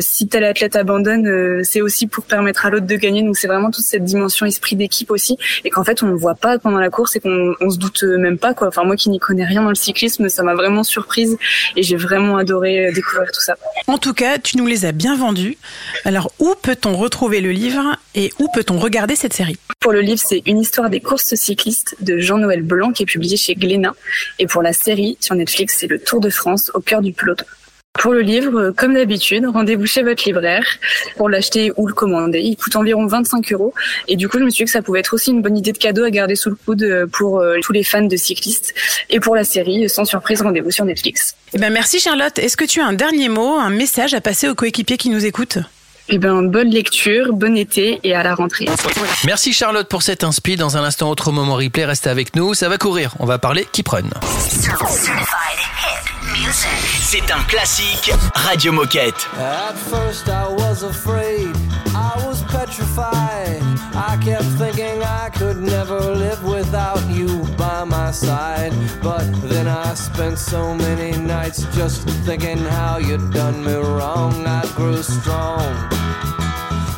si 0.00 0.28
tel 0.28 0.44
athlète 0.44 0.61
abandonne, 0.76 1.26
euh, 1.26 1.60
c'est 1.64 1.80
aussi 1.80 2.06
pour 2.06 2.24
permettre 2.24 2.66
à 2.66 2.70
l'autre 2.70 2.86
de 2.86 2.96
gagner. 2.96 3.22
Donc 3.22 3.36
c'est 3.36 3.48
vraiment 3.48 3.70
toute 3.70 3.84
cette 3.84 4.04
dimension 4.04 4.46
esprit 4.46 4.76
d'équipe 4.76 5.10
aussi, 5.10 5.36
et 5.64 5.70
qu'en 5.70 5.84
fait 5.84 6.02
on 6.02 6.06
ne 6.06 6.14
voit 6.14 6.34
pas 6.34 6.58
pendant 6.58 6.78
la 6.78 6.90
course 6.90 7.16
et 7.16 7.20
qu'on 7.20 7.54
on 7.60 7.70
se 7.70 7.78
doute 7.78 8.02
même 8.02 8.38
pas 8.38 8.54
quoi. 8.54 8.68
Enfin 8.68 8.84
moi 8.84 8.96
qui 8.96 9.10
n'y 9.10 9.18
connais 9.18 9.44
rien 9.44 9.62
dans 9.62 9.68
le 9.68 9.74
cyclisme, 9.74 10.28
ça 10.28 10.42
m'a 10.42 10.54
vraiment 10.54 10.84
surprise 10.84 11.36
et 11.76 11.82
j'ai 11.82 11.96
vraiment 11.96 12.36
adoré 12.36 12.86
euh, 12.86 12.92
découvrir 12.92 13.30
tout 13.32 13.40
ça. 13.40 13.56
En 13.86 13.98
tout 13.98 14.14
cas, 14.14 14.38
tu 14.38 14.56
nous 14.56 14.66
les 14.66 14.84
as 14.84 14.92
bien 14.92 15.16
vendus. 15.16 15.56
Alors, 16.04 16.32
où 16.38 16.54
peut-on 16.60 16.96
retrouver 16.96 17.40
le 17.40 17.50
livre 17.50 17.96
et 18.14 18.32
où 18.38 18.48
peut-on 18.54 18.78
regarder 18.78 19.16
cette 19.16 19.32
série? 19.32 19.56
Pour 19.80 19.92
le 19.92 20.00
livre, 20.00 20.20
c'est 20.24 20.42
une 20.46 20.58
histoire 20.58 20.90
des 20.90 21.00
courses 21.00 21.34
cyclistes 21.34 21.96
de 22.00 22.18
Jean-Noël 22.18 22.62
Blanc 22.62 22.92
qui 22.92 23.02
est 23.02 23.06
publié 23.06 23.36
chez 23.36 23.54
Glénat. 23.54 23.94
Et 24.38 24.46
pour 24.46 24.62
la 24.62 24.72
série 24.72 25.16
sur 25.20 25.34
Netflix, 25.34 25.76
c'est 25.80 25.86
le 25.86 25.98
Tour 25.98 26.20
de 26.20 26.30
France 26.30 26.70
au 26.74 26.80
cœur 26.80 27.02
du 27.02 27.12
peloton. 27.12 27.44
Pour 28.00 28.14
le 28.14 28.22
livre, 28.22 28.58
euh, 28.58 28.72
comme 28.72 28.94
d'habitude, 28.94 29.44
rendez-vous 29.46 29.86
chez 29.86 30.02
votre 30.02 30.24
libraire 30.24 30.64
pour 31.16 31.28
l'acheter 31.28 31.72
ou 31.76 31.86
le 31.86 31.92
commander. 31.92 32.40
Il 32.40 32.56
coûte 32.56 32.74
environ 32.74 33.06
25 33.06 33.52
euros. 33.52 33.74
Et 34.08 34.16
du 34.16 34.28
coup, 34.28 34.38
je 34.38 34.44
me 34.44 34.50
suis 34.50 34.64
dit 34.64 34.66
que 34.66 34.70
ça 34.70 34.80
pouvait 34.82 35.00
être 35.00 35.12
aussi 35.12 35.30
une 35.30 35.42
bonne 35.42 35.58
idée 35.58 35.72
de 35.72 35.78
cadeau 35.78 36.02
à 36.02 36.10
garder 36.10 36.34
sous 36.34 36.48
le 36.48 36.56
coude 36.56 36.82
euh, 36.82 37.06
pour 37.06 37.40
euh, 37.40 37.58
tous 37.62 37.72
les 37.72 37.84
fans 37.84 38.02
de 38.02 38.16
cyclistes. 38.16 38.74
Et 39.10 39.20
pour 39.20 39.36
la 39.36 39.44
série, 39.44 39.88
sans 39.90 40.06
surprise, 40.06 40.40
rendez-vous 40.40 40.70
sur 40.70 40.86
Netflix. 40.86 41.36
Eh 41.52 41.58
ben, 41.58 41.70
merci 41.70 42.00
Charlotte. 42.00 42.38
Est-ce 42.38 42.56
que 42.56 42.64
tu 42.64 42.80
as 42.80 42.86
un 42.86 42.94
dernier 42.94 43.28
mot, 43.28 43.58
un 43.58 43.70
message 43.70 44.14
à 44.14 44.22
passer 44.22 44.48
aux 44.48 44.54
coéquipiers 44.54 44.96
qui 44.96 45.10
nous 45.10 45.26
écoutent? 45.26 45.58
Eh 46.08 46.18
ben, 46.18 46.42
bonne 46.42 46.70
lecture, 46.70 47.32
bon 47.32 47.56
été 47.56 48.00
et 48.04 48.14
à 48.14 48.22
la 48.22 48.34
rentrée. 48.34 48.66
Merci 49.24 49.52
Charlotte 49.52 49.88
pour 49.88 50.02
cet 50.02 50.24
inspi. 50.24 50.56
Dans 50.56 50.76
un 50.76 50.82
instant, 50.84 51.10
autre 51.10 51.32
moment 51.32 51.54
replay, 51.54 51.84
restez 51.84 52.10
avec 52.10 52.34
nous. 52.36 52.54
Ça 52.54 52.68
va 52.68 52.76
courir. 52.78 53.14
On 53.18 53.26
va 53.26 53.38
parler 53.38 53.66
Keep 53.72 53.88
Run. 53.88 54.02
C'est 57.00 57.30
un 57.30 57.42
classique 57.44 58.12
Radio 58.34 58.72
Moquette. 58.72 59.28
At 59.38 59.74
first 59.74 60.28
I 60.28 60.46
was 60.52 60.82
afraid, 60.82 61.54
I 61.94 62.26
was 62.26 62.42
petrified. 62.50 63.62
I 63.94 64.16
kept 64.24 64.44
thinking 64.58 65.02
I 65.02 65.30
could 65.30 65.60
never 65.62 66.00
live 66.14 66.42
without 66.44 67.00
you 67.10 67.44
by 67.56 67.58
my 67.58 67.61
side. 68.12 68.72
But 69.02 69.26
then 69.42 69.66
I 69.66 69.94
spent 69.94 70.38
so 70.38 70.74
many 70.74 71.16
nights 71.18 71.64
just 71.74 72.08
thinking 72.26 72.58
how 72.58 72.98
you'd 72.98 73.32
done 73.32 73.64
me 73.64 73.74
wrong. 73.74 74.46
I 74.46 74.62
grew 74.76 75.02
strong. 75.02 75.72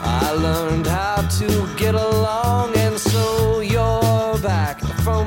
I 0.07 0.33
learned 0.33 0.87
how 0.87 1.23
to 1.39 1.77
get 1.77 1.95
along, 1.95 2.77
and 2.77 2.99
so 2.99 3.61
you're 3.61 4.39
back 4.39 4.81
from 5.05 5.27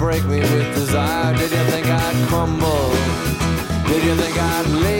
Break 0.00 0.24
me 0.24 0.40
with 0.40 0.74
desire? 0.74 1.34
Did 1.36 1.50
you 1.50 1.64
think 1.70 1.86
I'd 1.86 2.28
crumble? 2.28 2.88
Did 3.86 4.02
you 4.02 4.14
think 4.14 4.34
I'd 4.38 4.66
lay 4.82 4.99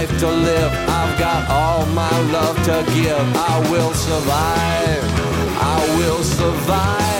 life 0.00 0.18
to 0.18 0.30
live. 0.30 0.72
I've 0.88 1.18
got 1.18 1.50
all 1.50 1.84
my 1.86 2.20
love 2.32 2.56
to 2.64 2.84
give. 2.94 3.36
I 3.36 3.58
will 3.70 3.92
survive. 3.92 5.04
I 5.60 5.78
will 5.98 6.22
survive. 6.22 7.19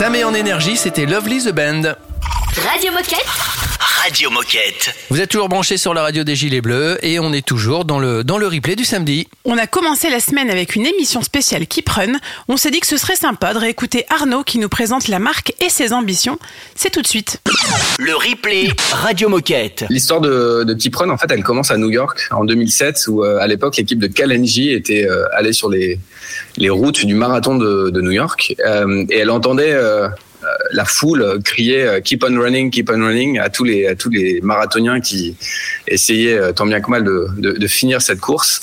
Ça 0.00 0.08
met 0.08 0.24
en 0.24 0.32
énergie, 0.32 0.78
c'était 0.78 1.04
Lovely 1.04 1.44
the 1.44 1.50
Band. 1.50 1.82
Radio 2.56 2.90
Moquette. 2.90 3.69
Radio 4.02 4.30
Moquette. 4.30 4.94
Vous 5.10 5.20
êtes 5.20 5.28
toujours 5.28 5.50
branchés 5.50 5.76
sur 5.76 5.92
la 5.92 6.00
radio 6.00 6.24
des 6.24 6.34
Gilets 6.34 6.62
Bleus 6.62 6.96
et 7.02 7.18
on 7.18 7.34
est 7.34 7.44
toujours 7.44 7.84
dans 7.84 7.98
le, 7.98 8.24
dans 8.24 8.38
le 8.38 8.46
replay 8.46 8.74
du 8.74 8.86
samedi. 8.86 9.28
On 9.44 9.58
a 9.58 9.66
commencé 9.66 10.08
la 10.08 10.20
semaine 10.20 10.48
avec 10.48 10.74
une 10.74 10.86
émission 10.86 11.20
spéciale 11.20 11.66
Keep 11.66 11.86
Run. 11.90 12.12
On 12.48 12.56
s'est 12.56 12.70
dit 12.70 12.80
que 12.80 12.86
ce 12.86 12.96
serait 12.96 13.14
sympa 13.14 13.52
de 13.52 13.58
réécouter 13.58 14.06
Arnaud 14.08 14.42
qui 14.42 14.58
nous 14.58 14.70
présente 14.70 15.08
la 15.08 15.18
marque 15.18 15.52
et 15.60 15.68
ses 15.68 15.92
ambitions. 15.92 16.38
C'est 16.74 16.88
tout 16.88 17.02
de 17.02 17.06
suite. 17.06 17.42
Le 17.98 18.14
replay 18.14 18.68
Radio 18.92 19.28
Moquette. 19.28 19.84
L'histoire 19.90 20.22
de, 20.22 20.64
de 20.64 20.72
Keep 20.72 20.96
Run, 20.96 21.10
en 21.10 21.18
fait, 21.18 21.30
elle 21.30 21.42
commence 21.42 21.70
à 21.70 21.76
New 21.76 21.90
York 21.90 22.26
en 22.30 22.44
2007, 22.44 23.04
où 23.08 23.22
euh, 23.22 23.38
à 23.38 23.46
l'époque 23.48 23.76
l'équipe 23.76 23.98
de 23.98 24.06
Kalenji 24.06 24.72
était 24.72 25.06
euh, 25.06 25.26
allée 25.34 25.52
sur 25.52 25.68
les, 25.68 26.00
les 26.56 26.70
routes 26.70 27.04
du 27.04 27.14
marathon 27.14 27.56
de, 27.56 27.90
de 27.90 28.00
New 28.00 28.12
York 28.12 28.54
euh, 28.64 29.04
et 29.10 29.18
elle 29.18 29.30
entendait 29.30 29.76
la 30.72 30.84
foule 30.84 31.40
crier 31.44 31.82
euh, 31.82 32.00
Keep 32.00 32.24
on 32.24 32.38
running, 32.38 32.70
keep 32.70 32.90
on 32.90 33.00
running 33.00 33.38
à 33.38 33.48
tous 33.48 33.64
les 33.64 33.86
à 33.86 33.94
tous 33.94 34.10
les 34.10 34.40
marathoniens 34.40 35.00
qui 35.00 35.36
essayaient 35.86 36.38
euh, 36.38 36.52
tant 36.52 36.66
bien 36.66 36.80
que 36.80 36.90
mal 36.90 37.04
de, 37.04 37.28
de, 37.38 37.66
finir 37.66 38.02
cette 38.02 38.20
course. 38.20 38.62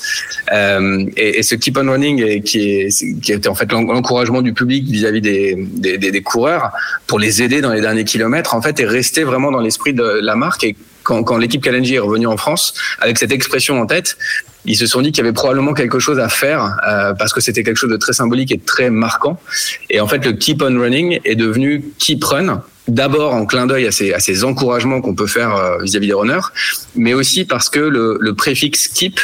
Euh, 0.54 1.06
et, 1.16 1.44
ce 1.44 1.56
Keep 1.56 1.78
on 1.78 1.90
running, 1.92 2.42
qui 2.44 2.60
est 2.60 3.22
qui 3.22 3.32
était 3.32 3.50
en 3.50 3.56
fait 3.56 3.72
l'en- 3.72 3.84
l'encouragement 3.84 4.42
du 4.42 4.54
public 4.54 4.86
vis-à-vis 4.90 5.22
des, 5.22 5.56
des, 5.56 6.22
coureurs 6.22 6.72
pour 7.06 7.20
les 7.20 7.42
aider 7.42 7.62
dans 7.62 7.74
les 7.74 7.82
derniers 7.82 8.06
kilomètres, 8.06 8.54
en 8.54 8.62
fait, 8.62 8.80
est 8.80 8.86
resté 8.86 9.24
vraiment 9.24 9.52
dans 9.52 9.62
l'esprit 9.62 9.94
de 9.94 10.20
la 10.22 10.36
marque. 10.36 10.66
Quand, 11.08 11.24
quand 11.24 11.38
l'équipe 11.38 11.64
Kalenji 11.64 11.96
est 11.96 12.00
revenue 12.00 12.28
en 12.28 12.36
France 12.36 12.74
avec 13.00 13.18
cette 13.18 13.32
expression 13.32 13.80
en 13.80 13.86
tête, 13.86 14.18
ils 14.66 14.76
se 14.76 14.86
sont 14.86 15.02
dit 15.02 15.14
qu'il 15.14 15.24
y 15.24 15.28
avait 15.28 15.34
probablement 15.34 15.74
quelque 15.74 16.00
chose 16.00 16.20
à 16.20 16.28
faire 16.28 16.78
euh, 16.86 17.14
parce 17.14 17.32
que 17.32 17.40
c'était 17.40 17.64
quelque 17.64 17.78
chose 17.78 17.90
de 17.90 17.96
très 17.96 18.12
symbolique 18.12 18.52
et 18.52 18.58
de 18.58 18.66
très 18.66 18.90
marquant. 18.90 19.40
Et 19.90 20.02
en 20.02 20.08
fait, 20.08 20.26
le 20.26 20.34
Keep 20.34 20.62
on 20.62 20.78
Running 20.78 21.22
est 21.24 21.36
devenu 21.36 21.86
Keep 21.98 22.22
Run. 22.26 22.62
D'abord 22.88 23.34
en 23.34 23.46
clin 23.46 23.68
d'œil 23.68 23.86
à 23.88 23.92
ces, 23.92 24.14
à 24.14 24.20
ces 24.20 24.44
encouragements 24.44 25.02
qu'on 25.02 25.16
peut 25.16 25.28
faire 25.28 25.56
euh, 25.56 25.84
vis-à-vis 25.84 26.08
des 26.08 26.14
runners, 26.14 26.48
mais 26.96 27.14
aussi 27.14 27.44
parce 27.44 27.70
que 27.70 27.80
le, 27.80 28.18
le 28.20 28.34
préfixe 28.34 28.88
keep 28.88 29.20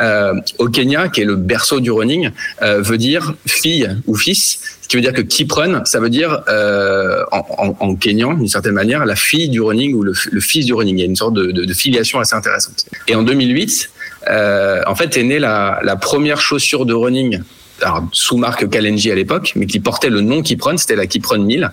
euh, 0.00 0.34
au 0.58 0.68
Kenya, 0.68 1.08
qui 1.08 1.20
est 1.20 1.24
le 1.24 1.36
berceau 1.36 1.80
du 1.80 1.90
running, 1.90 2.30
euh, 2.62 2.80
veut 2.80 2.96
dire 2.96 3.34
fille 3.46 3.88
ou 4.06 4.16
fils. 4.16 4.60
Ce 4.80 4.88
qui 4.88 4.96
veut 4.96 5.02
dire 5.02 5.12
que 5.12 5.20
keep 5.20 5.52
run, 5.52 5.84
ça 5.84 6.00
veut 6.00 6.08
dire 6.08 6.42
euh, 6.48 7.22
en, 7.32 7.44
en, 7.58 7.76
en 7.78 7.96
kenyan, 7.96 8.34
d'une 8.34 8.48
certaine 8.48 8.72
manière, 8.72 9.04
la 9.04 9.16
fille 9.16 9.48
du 9.48 9.60
running 9.60 9.94
ou 9.94 10.02
le, 10.02 10.14
le 10.30 10.40
fils 10.40 10.64
du 10.64 10.72
running. 10.72 10.96
Il 10.96 11.00
y 11.00 11.04
a 11.04 11.06
une 11.06 11.16
sorte 11.16 11.34
de, 11.34 11.52
de, 11.52 11.64
de 11.64 11.74
filiation 11.74 12.18
assez 12.18 12.34
intéressante. 12.34 12.86
Et 13.08 13.14
en 13.14 13.22
2008, 13.22 13.90
euh, 14.28 14.82
en 14.86 14.94
fait, 14.94 15.16
est 15.16 15.22
née 15.22 15.38
la, 15.38 15.80
la 15.82 15.96
première 15.96 16.40
chaussure 16.40 16.86
de 16.86 16.94
running 16.94 17.40
alors, 17.82 18.04
sous 18.12 18.36
marque 18.36 18.68
Kalenji 18.68 19.10
à 19.10 19.14
l'époque, 19.14 19.52
mais 19.56 19.66
qui 19.66 19.80
portait 19.80 20.10
le 20.10 20.20
nom 20.20 20.42
Keep 20.42 20.62
Run, 20.62 20.76
c'était 20.76 20.96
la 20.96 21.06
Keep 21.06 21.26
Run 21.26 21.38
1000. 21.38 21.70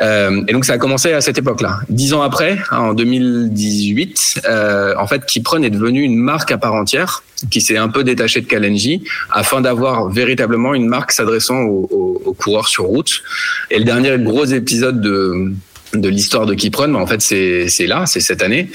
Euh, 0.00 0.42
et 0.48 0.52
donc 0.52 0.64
ça 0.64 0.74
a 0.74 0.78
commencé 0.78 1.12
à 1.12 1.20
cette 1.20 1.38
époque-là. 1.38 1.80
Dix 1.88 2.14
ans 2.14 2.22
après, 2.22 2.58
hein, 2.70 2.78
en 2.78 2.94
2018, 2.94 4.42
euh, 4.48 4.94
en 4.98 5.06
fait, 5.06 5.24
Keep 5.26 5.46
Run 5.46 5.62
est 5.62 5.70
devenu 5.70 6.02
une 6.02 6.16
marque 6.16 6.50
à 6.52 6.58
part 6.58 6.74
entière 6.74 7.22
qui 7.50 7.60
s'est 7.60 7.76
un 7.76 7.88
peu 7.88 8.04
détachée 8.04 8.40
de 8.40 8.46
Kalenji 8.46 9.02
afin 9.30 9.60
d'avoir 9.60 10.08
véritablement 10.08 10.74
une 10.74 10.86
marque 10.86 11.10
s'adressant 11.10 11.60
aux 11.62 12.36
coureurs 12.38 12.68
sur 12.68 12.84
route. 12.84 13.22
Et 13.70 13.78
le 13.78 13.84
dernier 13.84 14.16
gros 14.18 14.44
épisode 14.44 15.00
de 15.00 15.52
de 15.94 16.08
l'histoire 16.08 16.46
de 16.46 16.54
Keep 16.54 16.74
Run, 16.76 16.88
mais 16.88 16.98
en 16.98 17.06
fait 17.06 17.20
c'est 17.20 17.68
c'est 17.68 17.86
là, 17.86 18.04
c'est 18.06 18.20
cette 18.20 18.42
année, 18.42 18.70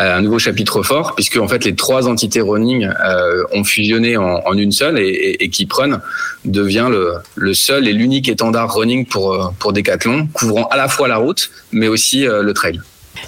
euh, 0.00 0.16
un 0.16 0.22
nouveau 0.22 0.38
chapitre 0.38 0.82
fort 0.82 1.14
puisque 1.14 1.36
en 1.36 1.46
fait 1.48 1.64
les 1.64 1.74
trois 1.74 2.08
entités 2.08 2.40
running 2.40 2.88
euh, 3.04 3.42
ont 3.52 3.62
fusionné 3.64 4.16
en, 4.16 4.40
en 4.46 4.56
une 4.56 4.72
seule 4.72 4.98
et, 4.98 5.08
et, 5.08 5.44
et 5.44 5.50
devient 6.44 6.88
le, 6.90 7.14
le 7.36 7.54
seul 7.54 7.86
et 7.88 7.92
l'unique 7.92 8.28
étendard 8.28 8.74
running 8.74 9.06
pour 9.06 9.34
euh, 9.34 9.48
pour 9.58 9.72
Decathlon, 9.72 10.28
couvrant 10.32 10.66
à 10.68 10.76
la 10.76 10.88
fois 10.88 11.08
la 11.08 11.16
route 11.18 11.50
mais 11.72 11.88
aussi 11.88 12.26
euh, 12.26 12.42
le 12.42 12.52
trail. 12.54 12.80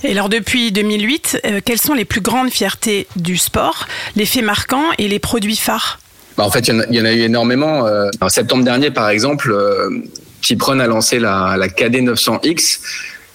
Et 0.03 0.11
alors 0.13 0.29
depuis 0.31 0.73
2008, 0.73 1.41
euh, 1.45 1.61
quelles 1.65 1.81
sont 1.81 1.95
les 1.95 2.05
plus 2.07 2.23
grandes 2.23 2.51
fiertés 2.51 3.07
du 3.17 3.37
sport, 3.37 3.87
les 4.17 4.25
faits 4.27 4.43
marquants 4.45 4.87
et 4.99 5.07
les 5.09 5.19
produits 5.19 5.57
phares? 5.57 6.01
Bah, 6.37 6.43
en 6.45 6.51
fait, 6.51 6.67
il 6.67 6.75
y 6.75 6.77
en 6.77 6.81
a- 6.81 6.87
il 6.91 6.97
y, 6.97 7.01
en 7.01 7.05
a 7.05 7.13
eu 7.13 7.21
énormément. 7.21 7.87
Euh, 7.87 8.09
En 8.21 8.29
septembre 8.29 8.65
dernier, 8.65 8.91
par 8.91 9.09
exemple, 9.11 9.53
euh, 9.53 9.89
Keep 10.43 10.61
Run 10.63 10.81
a 10.81 10.87
lancé 10.89 11.21
la, 11.21 11.57
la 11.57 11.69
KD 11.69 12.01
900X, 12.03 12.81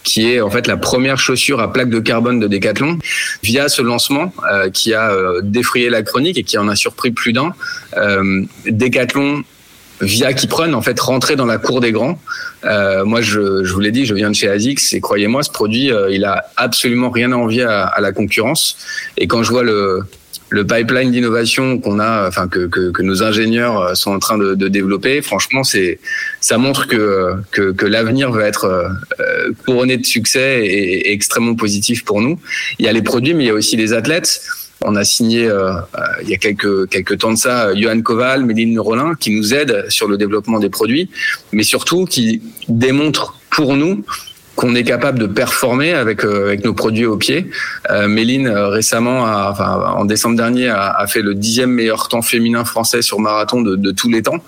qui 0.09 0.33
est 0.33 0.41
en 0.41 0.49
fait 0.49 0.65
la 0.65 0.75
première 0.75 1.19
chaussure 1.19 1.59
à 1.59 1.71
plaque 1.71 1.89
de 1.89 1.99
carbone 1.99 2.39
de 2.39 2.47
Decathlon. 2.47 2.97
Via 3.43 3.69
ce 3.69 3.83
lancement, 3.83 4.33
euh, 4.51 4.71
qui 4.71 4.95
a 4.95 5.11
euh, 5.11 5.41
défrayé 5.43 5.89
la 5.91 6.01
chronique 6.01 6.37
et 6.39 6.43
qui 6.43 6.57
en 6.57 6.67
a 6.67 6.75
surpris 6.75 7.11
plus 7.11 7.31
d'un, 7.31 7.53
euh, 7.95 8.41
Decathlon 8.65 9.43
via 10.01 10.33
Keep 10.33 10.51
Run, 10.51 10.73
en 10.73 10.81
fait, 10.81 10.99
rentrer 10.99 11.35
dans 11.35 11.45
la 11.45 11.57
cour 11.57 11.79
des 11.79 11.91
grands. 11.91 12.17
Moi, 12.63 13.21
je, 13.21 13.69
vous 13.69 13.79
l'ai 13.81 13.91
dit, 13.91 14.05
je 14.05 14.15
viens 14.15 14.29
de 14.29 14.35
chez 14.35 14.49
ASICS 14.49 14.93
et 14.93 15.01
croyez-moi, 15.01 15.43
ce 15.43 15.51
produit, 15.51 15.91
il 16.09 16.23
a 16.23 16.45
absolument 16.55 17.09
rien 17.09 17.33
à 17.33 17.35
envier 17.35 17.63
à, 17.63 17.83
à 17.83 17.99
la 17.99 18.13
concurrence. 18.13 18.77
Et 19.17 19.27
quand 19.27 19.43
je 19.43 19.49
vois 19.49 19.63
le, 19.63 20.05
le 20.49 20.65
pipeline 20.65 21.11
d'innovation 21.11 21.79
qu'on 21.79 21.99
a, 21.99 22.27
enfin 22.27 22.47
que, 22.47 22.67
que, 22.67 22.91
que 22.91 23.01
nos 23.01 23.23
ingénieurs 23.23 23.79
euh, 23.79 23.93
sont 23.93 24.11
en 24.11 24.19
train 24.19 24.37
de, 24.37 24.55
de 24.55 24.67
développer, 24.67 25.21
franchement, 25.21 25.63
c'est 25.63 25.99
ça 26.41 26.57
montre 26.57 26.87
que 26.87 27.33
que, 27.51 27.71
que 27.71 27.85
l'avenir 27.85 28.31
va 28.31 28.45
être 28.45 28.65
euh, 28.65 28.89
euh, 29.19 29.51
couronné 29.65 29.97
de 29.97 30.05
succès 30.05 30.65
et, 30.65 31.11
extrêmement 31.11 31.55
positif 31.55 32.03
pour 32.03 32.21
nous. 32.21 32.39
Il 32.79 32.85
y 32.85 32.89
a 32.89 32.93
les 32.93 33.01
produits, 33.01 33.33
mais 33.33 33.45
il 33.45 33.47
y 33.47 33.51
a 33.51 33.53
aussi 33.53 33.75
les 33.77 33.93
athlètes. 33.93 34.41
On 34.81 34.95
a 34.95 35.03
signé 35.03 35.45
euh, 35.45 35.73
il 36.23 36.29
y 36.29 36.33
a 36.33 36.37
quelques 36.37 36.89
quelques 36.89 37.17
temps 37.17 37.33
de 37.33 37.37
ça 37.37 37.75
Johan 37.75 38.01
Koval, 38.01 38.45
Méline 38.45 38.79
Rollin 38.79 39.13
qui 39.19 39.31
nous 39.35 39.53
aident 39.53 39.85
sur 39.89 40.07
le 40.07 40.17
développement 40.17 40.59
des 40.59 40.69
produits, 40.69 41.09
mais 41.51 41.63
surtout 41.63 42.05
qui 42.05 42.41
démontrent 42.69 43.37
pour 43.49 43.75
nous 43.75 44.05
qu'on 44.59 44.75
est 44.75 44.83
capable 44.83 45.19
de 45.19 45.25
performer 45.25 45.93
avec 45.93 46.25
euh, 46.25 46.47
avec 46.47 46.65
nos 46.65 46.73
produits 46.73 47.05
au 47.05 47.15
pied. 47.15 47.49
Euh, 47.91 48.09
Méline 48.09 48.47
euh, 48.47 48.67
récemment, 48.67 49.21
enfin 49.21 49.93
en 49.95 50.03
décembre 50.03 50.35
dernier, 50.35 50.67
a, 50.67 50.89
a 50.89 51.07
fait 51.07 51.21
le 51.21 51.33
dixième 51.33 51.71
meilleur 51.71 52.09
temps 52.09 52.21
féminin 52.21 52.65
français 52.65 53.01
sur 53.01 53.21
marathon 53.21 53.61
de, 53.61 53.77
de 53.77 53.91
tous 53.91 54.09
les 54.09 54.21
temps. 54.21 54.43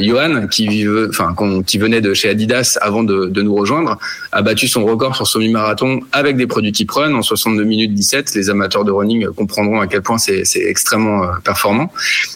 Johan, 0.00 0.48
qui 0.48 0.84
veut, 0.84 1.08
enfin 1.08 1.36
qui 1.66 1.78
venait 1.78 2.00
de 2.00 2.14
chez 2.14 2.30
Adidas 2.30 2.78
avant 2.80 3.04
de, 3.04 3.26
de 3.26 3.42
nous 3.42 3.54
rejoindre, 3.54 3.96
a 4.32 4.42
battu 4.42 4.66
son 4.66 4.84
record 4.84 5.14
sur 5.14 5.28
semi-marathon 5.28 6.00
avec 6.10 6.36
des 6.36 6.48
produits 6.48 6.72
Keep 6.72 6.90
Run 6.90 7.14
en 7.14 7.22
62 7.22 7.62
minutes 7.62 7.94
17. 7.94 8.34
Les 8.34 8.50
amateurs 8.50 8.84
de 8.84 8.90
running 8.90 9.28
comprendront 9.28 9.80
à 9.80 9.86
quel 9.86 10.02
point 10.02 10.18
c'est 10.18 10.42
extrêmement 10.56 11.28
performant. 11.44 11.92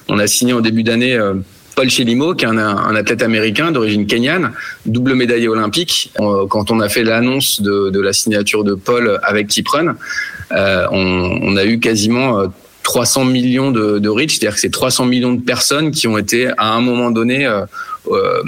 On 0.06 0.20
a 0.20 0.28
signé 0.28 0.52
en 0.52 0.60
début 0.60 0.84
d'année. 0.84 1.18
Euh, 1.78 1.82
Paul 1.82 1.90
Chelimo, 1.90 2.34
qui 2.34 2.44
est 2.44 2.48
un, 2.48 2.96
athlète 2.96 3.22
américain 3.22 3.70
d'origine 3.70 4.06
kenyane, 4.06 4.52
double 4.86 5.14
médaillé 5.14 5.48
olympique. 5.48 6.12
Euh, 6.20 6.46
Quand 6.48 6.70
on 6.70 6.80
a 6.80 6.88
fait 6.88 7.04
l'annonce 7.04 7.62
de, 7.62 8.00
la 8.00 8.12
signature 8.12 8.64
de 8.64 8.74
Paul 8.74 9.18
avec 9.22 9.48
Keep 9.48 9.68
Run, 9.68 9.96
euh, 10.52 10.86
on, 10.90 11.56
a 11.56 11.64
eu 11.64 11.78
quasiment 11.78 12.40
euh, 12.40 12.46
300 12.84 13.26
millions 13.26 13.70
de, 13.70 13.98
de 13.98 14.08
reach, 14.08 14.38
c'est-à-dire 14.38 14.54
que 14.54 14.60
c'est 14.60 14.70
300 14.70 15.06
millions 15.06 15.32
de 15.32 15.42
personnes 15.42 15.90
qui 15.90 16.08
ont 16.08 16.16
été 16.16 16.48
à 16.56 16.72
un 16.72 16.80
moment 16.80 17.10
donné 17.10 17.46
euh, 17.46 17.62
euh, 18.10 18.42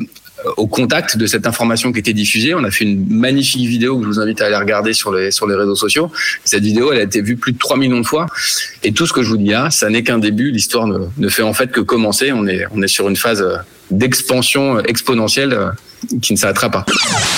au 0.57 0.66
contact 0.66 1.16
de 1.16 1.26
cette 1.26 1.47
information 1.47 1.93
qui 1.93 1.99
était 1.99 2.12
diffusée. 2.12 2.55
On 2.55 2.64
a 2.64 2.70
fait 2.70 2.84
une 2.84 3.07
magnifique 3.09 3.66
vidéo 3.66 3.99
que 3.99 4.05
je 4.05 4.09
vous 4.09 4.20
invite 4.20 4.41
à 4.41 4.47
aller 4.47 4.57
regarder 4.57 4.93
sur 4.93 5.12
les, 5.12 5.30
sur 5.30 5.47
les 5.47 5.55
réseaux 5.55 5.76
sociaux. 5.76 6.11
Cette 6.45 6.62
vidéo, 6.62 6.93
elle 6.93 6.99
a 6.99 7.03
été 7.03 7.22
vue 7.22 7.36
plus 7.36 7.53
de 7.53 7.59
3 7.59 7.76
millions 7.76 8.01
de 8.01 8.07
fois. 8.07 8.26
Et 8.82 8.93
tout 8.93 9.07
ce 9.07 9.12
que 9.12 9.22
je 9.22 9.28
vous 9.28 9.36
dis 9.36 9.51
là, 9.51 9.70
ça 9.70 9.88
n'est 9.91 10.03
qu'un 10.03 10.18
début. 10.18 10.51
L'histoire 10.51 10.86
ne, 10.86 10.99
ne 11.16 11.28
fait 11.28 11.43
en 11.43 11.53
fait 11.53 11.70
que 11.70 11.80
commencer. 11.80 12.32
On 12.32 12.47
est, 12.47 12.64
on 12.72 12.82
est 12.82 12.88
sur 12.88 13.09
une 13.09 13.16
phase 13.16 13.43
euh, 13.43 13.57
d'expansion 13.91 14.78
euh, 14.78 14.82
exponentielle 14.86 15.53
euh, 15.53 15.70
qui 16.22 16.32
ne 16.32 16.38
s'arrêtera 16.38 16.70
pas. 16.70 16.86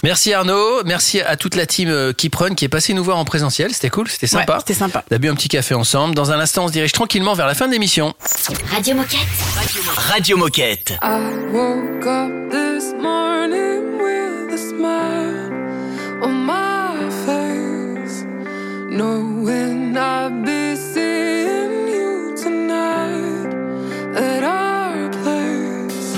Merci 0.04 0.32
Arnaud, 0.32 0.82
merci 0.84 1.20
à 1.20 1.36
toute 1.36 1.56
la 1.56 1.66
team 1.66 1.88
euh, 1.88 2.12
Keep 2.12 2.34
Run 2.34 2.54
qui 2.54 2.64
est 2.64 2.68
passée 2.68 2.94
nous 2.94 3.02
voir 3.04 3.18
en 3.18 3.24
présentiel, 3.24 3.72
c'était 3.72 3.90
cool, 3.90 4.08
c'était 4.08 4.26
sympa. 4.26 4.54
Ouais, 4.54 4.58
c'était 4.60 4.78
sympa. 4.78 5.04
On 5.10 5.14
a 5.16 5.18
bu 5.18 5.28
un 5.28 5.34
petit 5.34 5.48
café 5.48 5.74
ensemble. 5.74 6.14
Dans 6.14 6.30
un 6.30 6.38
instant, 6.38 6.64
on 6.64 6.68
se 6.68 6.72
dirige 6.72 6.92
tranquillement 6.92 7.34
vers 7.34 7.46
la 7.46 7.54
fin 7.54 7.66
de 7.66 7.72
l'émission. 7.72 8.14
Radio 8.70 8.94
Moquette. 8.94 9.18
Radio 9.96 10.36
Moquette. 10.36 10.92
I 11.02 11.20
woke 11.52 12.71
knowing 18.92 19.96
I'd 19.96 20.44
be 20.44 20.76
seeing 20.76 21.88
you 21.88 22.36
tonight 22.36 23.54
at 24.14 24.42
our 24.42 25.08
place. 25.22 26.16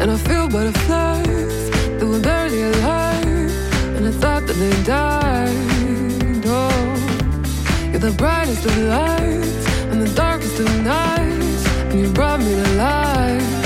And 0.00 0.10
I 0.10 0.16
feel 0.16 0.48
butterflies 0.48 1.70
that 1.98 2.06
were 2.06 2.20
barely 2.20 2.62
alive, 2.62 3.52
and 3.96 4.08
I 4.08 4.10
thought 4.10 4.46
that 4.48 4.56
they 4.56 4.82
died. 4.82 6.42
Oh, 6.46 7.90
you're 7.90 8.00
the 8.00 8.14
brightest 8.16 8.66
of 8.66 8.76
lights 8.78 9.66
and 9.90 10.02
the 10.02 10.12
darkest 10.14 10.58
of 10.58 10.68
nights, 10.82 11.66
and 11.90 12.00
you 12.00 12.12
brought 12.12 12.40
me 12.40 12.54
to 12.54 12.68
life. 12.74 13.59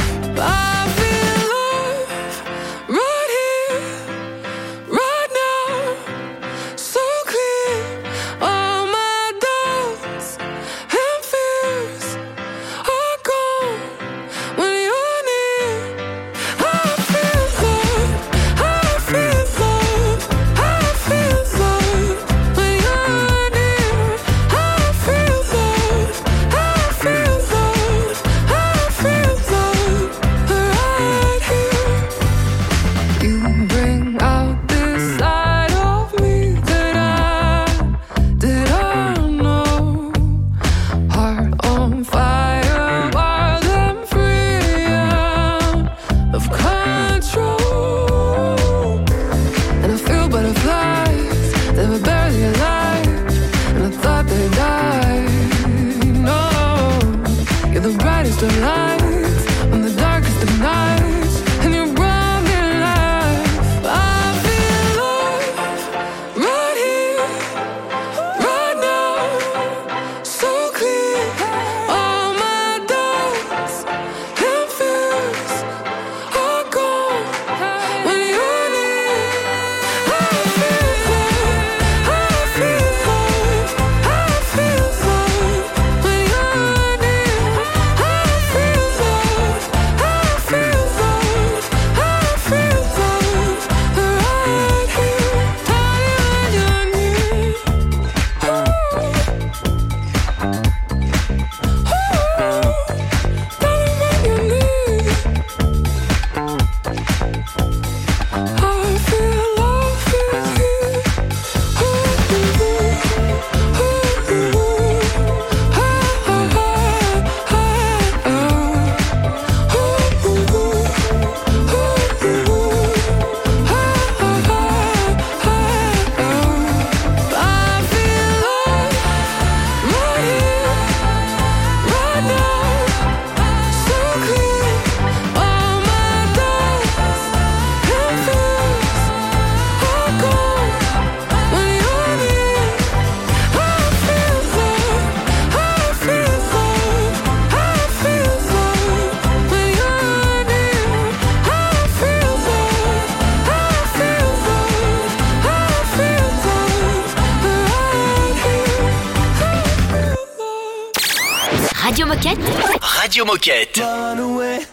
Moquette. 162.37 163.01
Radio 163.03 163.24
Moquette. 163.24 163.80
Run 163.80 164.18
away. 164.18 164.64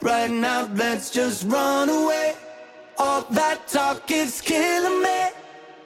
Right 0.00 0.30
now, 0.30 0.68
let's 0.74 1.10
just 1.10 1.44
run 1.46 1.88
away. 1.88 2.34
All 2.98 3.22
that 3.30 3.66
talk 3.68 4.10
is 4.10 4.40
killing 4.40 5.02
me. 5.02 5.30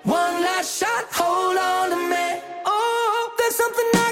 One 0.05 0.43
last 0.43 0.79
shot, 0.79 1.05
hold 1.13 1.57
on 1.57 1.91
to 1.91 1.97
me. 1.97 2.43
Oh, 2.67 3.35
there's 3.39 3.55
something 3.55 4.08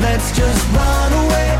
Let's 0.00 0.30
just 0.36 0.72
run 0.72 1.12
away. 1.12 1.53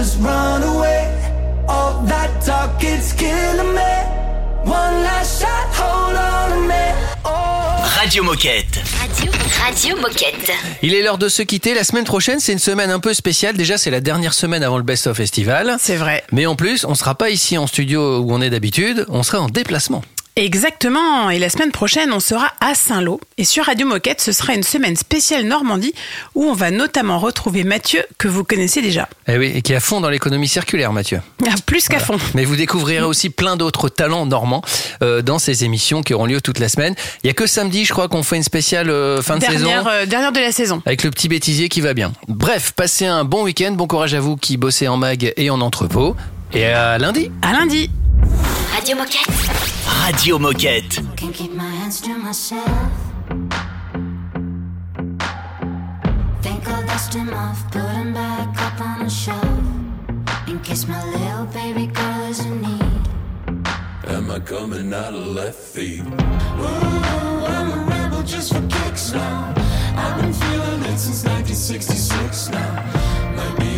Just 0.00 0.18
run 0.22 0.62
away. 0.62 1.12
All 1.68 2.02
that 2.06 2.30
talk 2.42 2.82
it's 2.82 3.12
killing 3.12 3.74
me. 3.74 3.92
One 4.64 5.02
last 5.02 5.42
shot, 5.42 5.68
hold 5.74 6.16
on 6.16 6.52
a 6.52 6.60
minute. 6.60 6.96
Oh. 7.26 7.98
Radio 8.00 8.22
Moquette. 8.24 8.80
Radio, 8.98 9.30
Radio 9.62 9.96
Moquette. 9.96 10.52
Il 10.82 10.94
est 10.94 11.02
l'heure 11.02 11.18
de 11.18 11.28
se 11.28 11.42
quitter. 11.42 11.74
La 11.74 11.84
semaine 11.84 12.04
prochaine, 12.04 12.40
c'est 12.40 12.52
une 12.52 12.58
semaine 12.58 12.90
un 12.90 12.98
peu 12.98 13.12
spéciale. 13.12 13.58
Déjà, 13.58 13.76
c'est 13.76 13.90
la 13.90 14.00
dernière 14.00 14.32
semaine 14.32 14.62
avant 14.62 14.78
le 14.78 14.84
Best 14.84 15.06
of 15.06 15.18
Festival. 15.18 15.76
C'est 15.78 15.96
vrai. 15.96 16.24
Mais 16.32 16.46
en 16.46 16.56
plus, 16.56 16.86
on 16.86 16.94
sera 16.94 17.14
pas 17.14 17.28
ici 17.28 17.58
en 17.58 17.66
studio 17.66 18.20
où 18.20 18.32
on 18.32 18.40
est 18.40 18.50
d'habitude. 18.50 19.04
On 19.10 19.22
sera 19.22 19.40
en 19.40 19.48
déplacement. 19.48 20.02
Exactement. 20.40 21.28
Et 21.28 21.38
la 21.38 21.50
semaine 21.50 21.70
prochaine, 21.70 22.14
on 22.14 22.18
sera 22.18 22.50
à 22.62 22.74
Saint-Lô. 22.74 23.20
Et 23.36 23.44
sur 23.44 23.66
Radio 23.66 23.86
Moquette, 23.86 24.22
ce 24.22 24.32
sera 24.32 24.54
une 24.54 24.62
semaine 24.62 24.96
spéciale 24.96 25.44
Normandie 25.44 25.92
où 26.34 26.44
on 26.44 26.54
va 26.54 26.70
notamment 26.70 27.18
retrouver 27.18 27.62
Mathieu, 27.62 28.02
que 28.16 28.26
vous 28.26 28.42
connaissez 28.42 28.80
déjà. 28.80 29.06
Eh 29.28 29.36
oui, 29.36 29.52
et 29.54 29.60
qui 29.60 29.74
est 29.74 29.76
à 29.76 29.80
fond 29.80 30.00
dans 30.00 30.08
l'économie 30.08 30.48
circulaire, 30.48 30.94
Mathieu. 30.94 31.20
Ah, 31.46 31.54
Plus 31.66 31.88
qu'à 31.88 31.98
fond. 31.98 32.16
Mais 32.34 32.46
vous 32.46 32.56
découvrirez 32.56 33.04
aussi 33.04 33.28
plein 33.28 33.58
d'autres 33.58 33.90
talents 33.90 34.24
normands 34.24 34.62
euh, 35.02 35.20
dans 35.20 35.38
ces 35.38 35.64
émissions 35.64 36.02
qui 36.02 36.14
auront 36.14 36.24
lieu 36.24 36.40
toute 36.40 36.58
la 36.58 36.70
semaine. 36.70 36.94
Il 37.22 37.26
y 37.26 37.30
a 37.30 37.34
que 37.34 37.46
samedi, 37.46 37.84
je 37.84 37.92
crois, 37.92 38.08
qu'on 38.08 38.22
fait 38.22 38.36
une 38.36 38.42
spéciale 38.42 38.88
euh, 38.88 39.20
fin 39.20 39.36
de 39.36 39.44
saison. 39.44 39.66
Dernière, 39.66 39.88
euh, 39.88 40.06
dernière 40.06 40.32
de 40.32 40.40
la 40.40 40.52
saison. 40.52 40.80
Avec 40.86 41.04
le 41.04 41.10
petit 41.10 41.28
bêtisier 41.28 41.68
qui 41.68 41.82
va 41.82 41.92
bien. 41.92 42.12
Bref, 42.28 42.72
passez 42.72 43.04
un 43.04 43.24
bon 43.24 43.44
week-end. 43.44 43.72
Bon 43.72 43.86
courage 43.86 44.14
à 44.14 44.20
vous 44.20 44.38
qui 44.38 44.56
bossez 44.56 44.88
en 44.88 44.96
mag 44.96 45.34
et 45.36 45.50
en 45.50 45.60
entrepôt. 45.60 46.16
Et 46.54 46.64
à 46.64 46.96
lundi. 46.96 47.30
À 47.42 47.52
lundi. 47.52 47.90
Radio 48.74 48.96
Moquette. 48.96 49.30
Radio 50.06 50.38
Moquette. 50.38 51.16
Can't 51.16 51.34
keep 51.34 51.52
my 51.52 51.68
hands 51.68 52.00
to 52.00 52.16
myself. 52.18 52.92
Think 56.42 56.68
I'll 56.68 56.86
dust 56.86 57.14
him 57.14 57.32
off, 57.32 57.70
put 57.70 57.82
him 57.82 58.12
back 58.14 58.48
up 58.60 58.80
on 58.80 59.04
the 59.04 59.10
shelf. 59.10 60.48
In 60.48 60.58
case 60.60 60.86
my 60.88 61.02
little 61.10 61.46
baby 61.46 61.86
girl 61.86 62.22
is 62.28 62.40
in 62.44 62.60
need. 62.62 63.08
Am 64.08 64.30
I 64.30 64.40
coming 64.40 64.92
out 64.92 65.14
of 65.14 65.26
left 65.28 65.58
field? 65.58 66.06
Ooh, 66.06 67.44
I'm 67.54 67.70
a 67.72 67.84
rebel 67.88 68.22
just 68.22 68.52
for 68.52 68.66
kicks 68.68 69.12
now. 69.12 69.54
I've 69.96 70.20
been 70.20 70.32
feeling 70.32 70.82
it 70.82 70.98
since 70.98 71.24
1966 71.24 72.48
now. 72.50 72.72
Might 73.36 73.56
be 73.58 73.69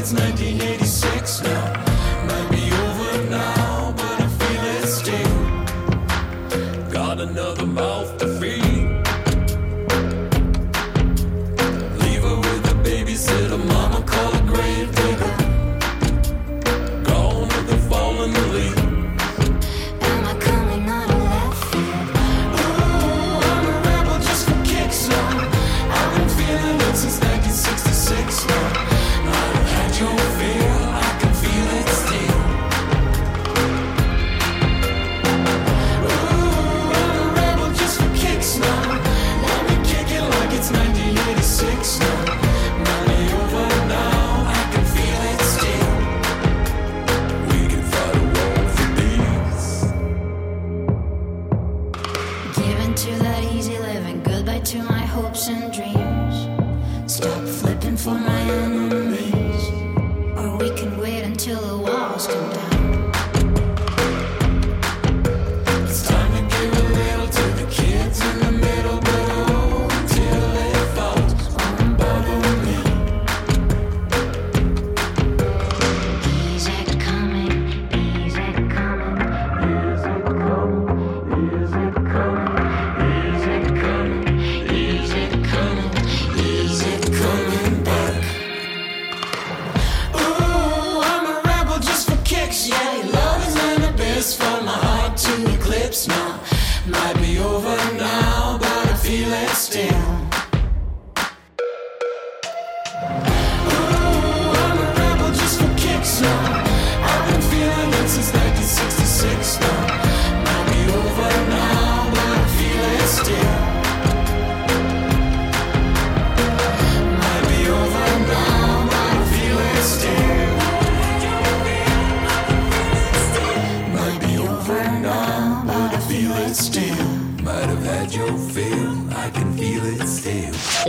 Ведь 0.00 0.12
на 0.12 0.32
диете 0.32 0.79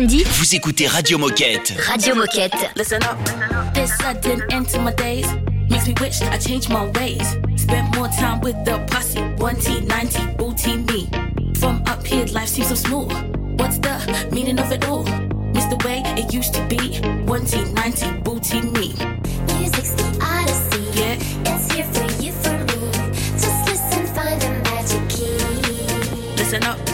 samedi. 0.00 0.24
Vous 0.24 0.54
écoutez 0.54 0.86
Radio 0.86 1.18
Moquette. 1.18 1.74
Radio 1.86 2.14
Moquette. 2.14 2.70
Listen 2.74 3.00
up. 3.02 3.18
This 3.74 3.90
sudden 3.98 4.42
end 4.50 4.66
to 4.68 4.80
my 4.80 4.94
days 4.94 5.26
makes 5.68 5.86
me 5.86 5.94
wish 6.00 6.22
I 6.22 6.38
changed 6.38 6.70
my 6.70 6.86
ways. 6.98 7.36
Spent 7.56 7.94
more 7.94 8.08
time 8.08 8.40
with 8.40 8.56
the 8.64 8.78
posse. 8.86 9.20
1T, 9.36 10.38
booty 10.38 10.78
me. 10.78 11.06
From 11.58 11.82
up 11.86 12.06
here, 12.06 12.24
life 12.32 12.48
seems 12.48 12.68
so 12.68 12.76
small. 12.76 13.10
What's 13.58 13.78
the 13.78 14.28
meaning 14.32 14.58
of 14.58 14.72
it 14.72 14.88
all? 14.88 15.04
Miss 15.52 15.66
the 15.66 15.76
way 15.84 16.02
it 16.16 16.32
used 16.32 16.54
to 16.54 16.62
be. 16.66 17.00
1T, 17.26 18.24
booty 18.24 18.62
me. 18.62 18.94
Music's 19.58 19.90
the 19.90 20.06
odyssey. 20.22 20.80
Yeah. 20.98 21.16
It's 21.44 21.72
here 21.74 21.84
for 21.92 22.22
you, 22.22 22.32
for 22.32 22.56
me. 22.70 22.90
Just 23.36 23.68
listen, 23.68 24.06
find 24.14 24.40
magic 24.64 25.08
key. 25.10 25.36
Listen 26.36 26.64
up. 26.64 26.89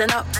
listen 0.00 0.16
up. 0.16 0.39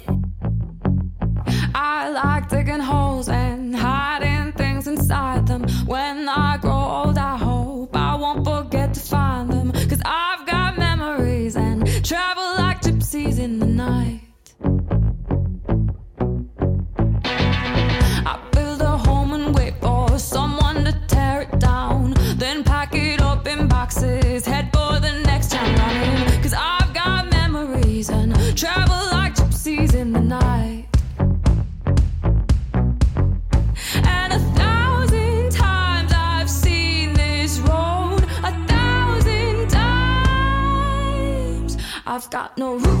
got 42.31 42.57
no 42.57 42.77
rules. 42.77 43.00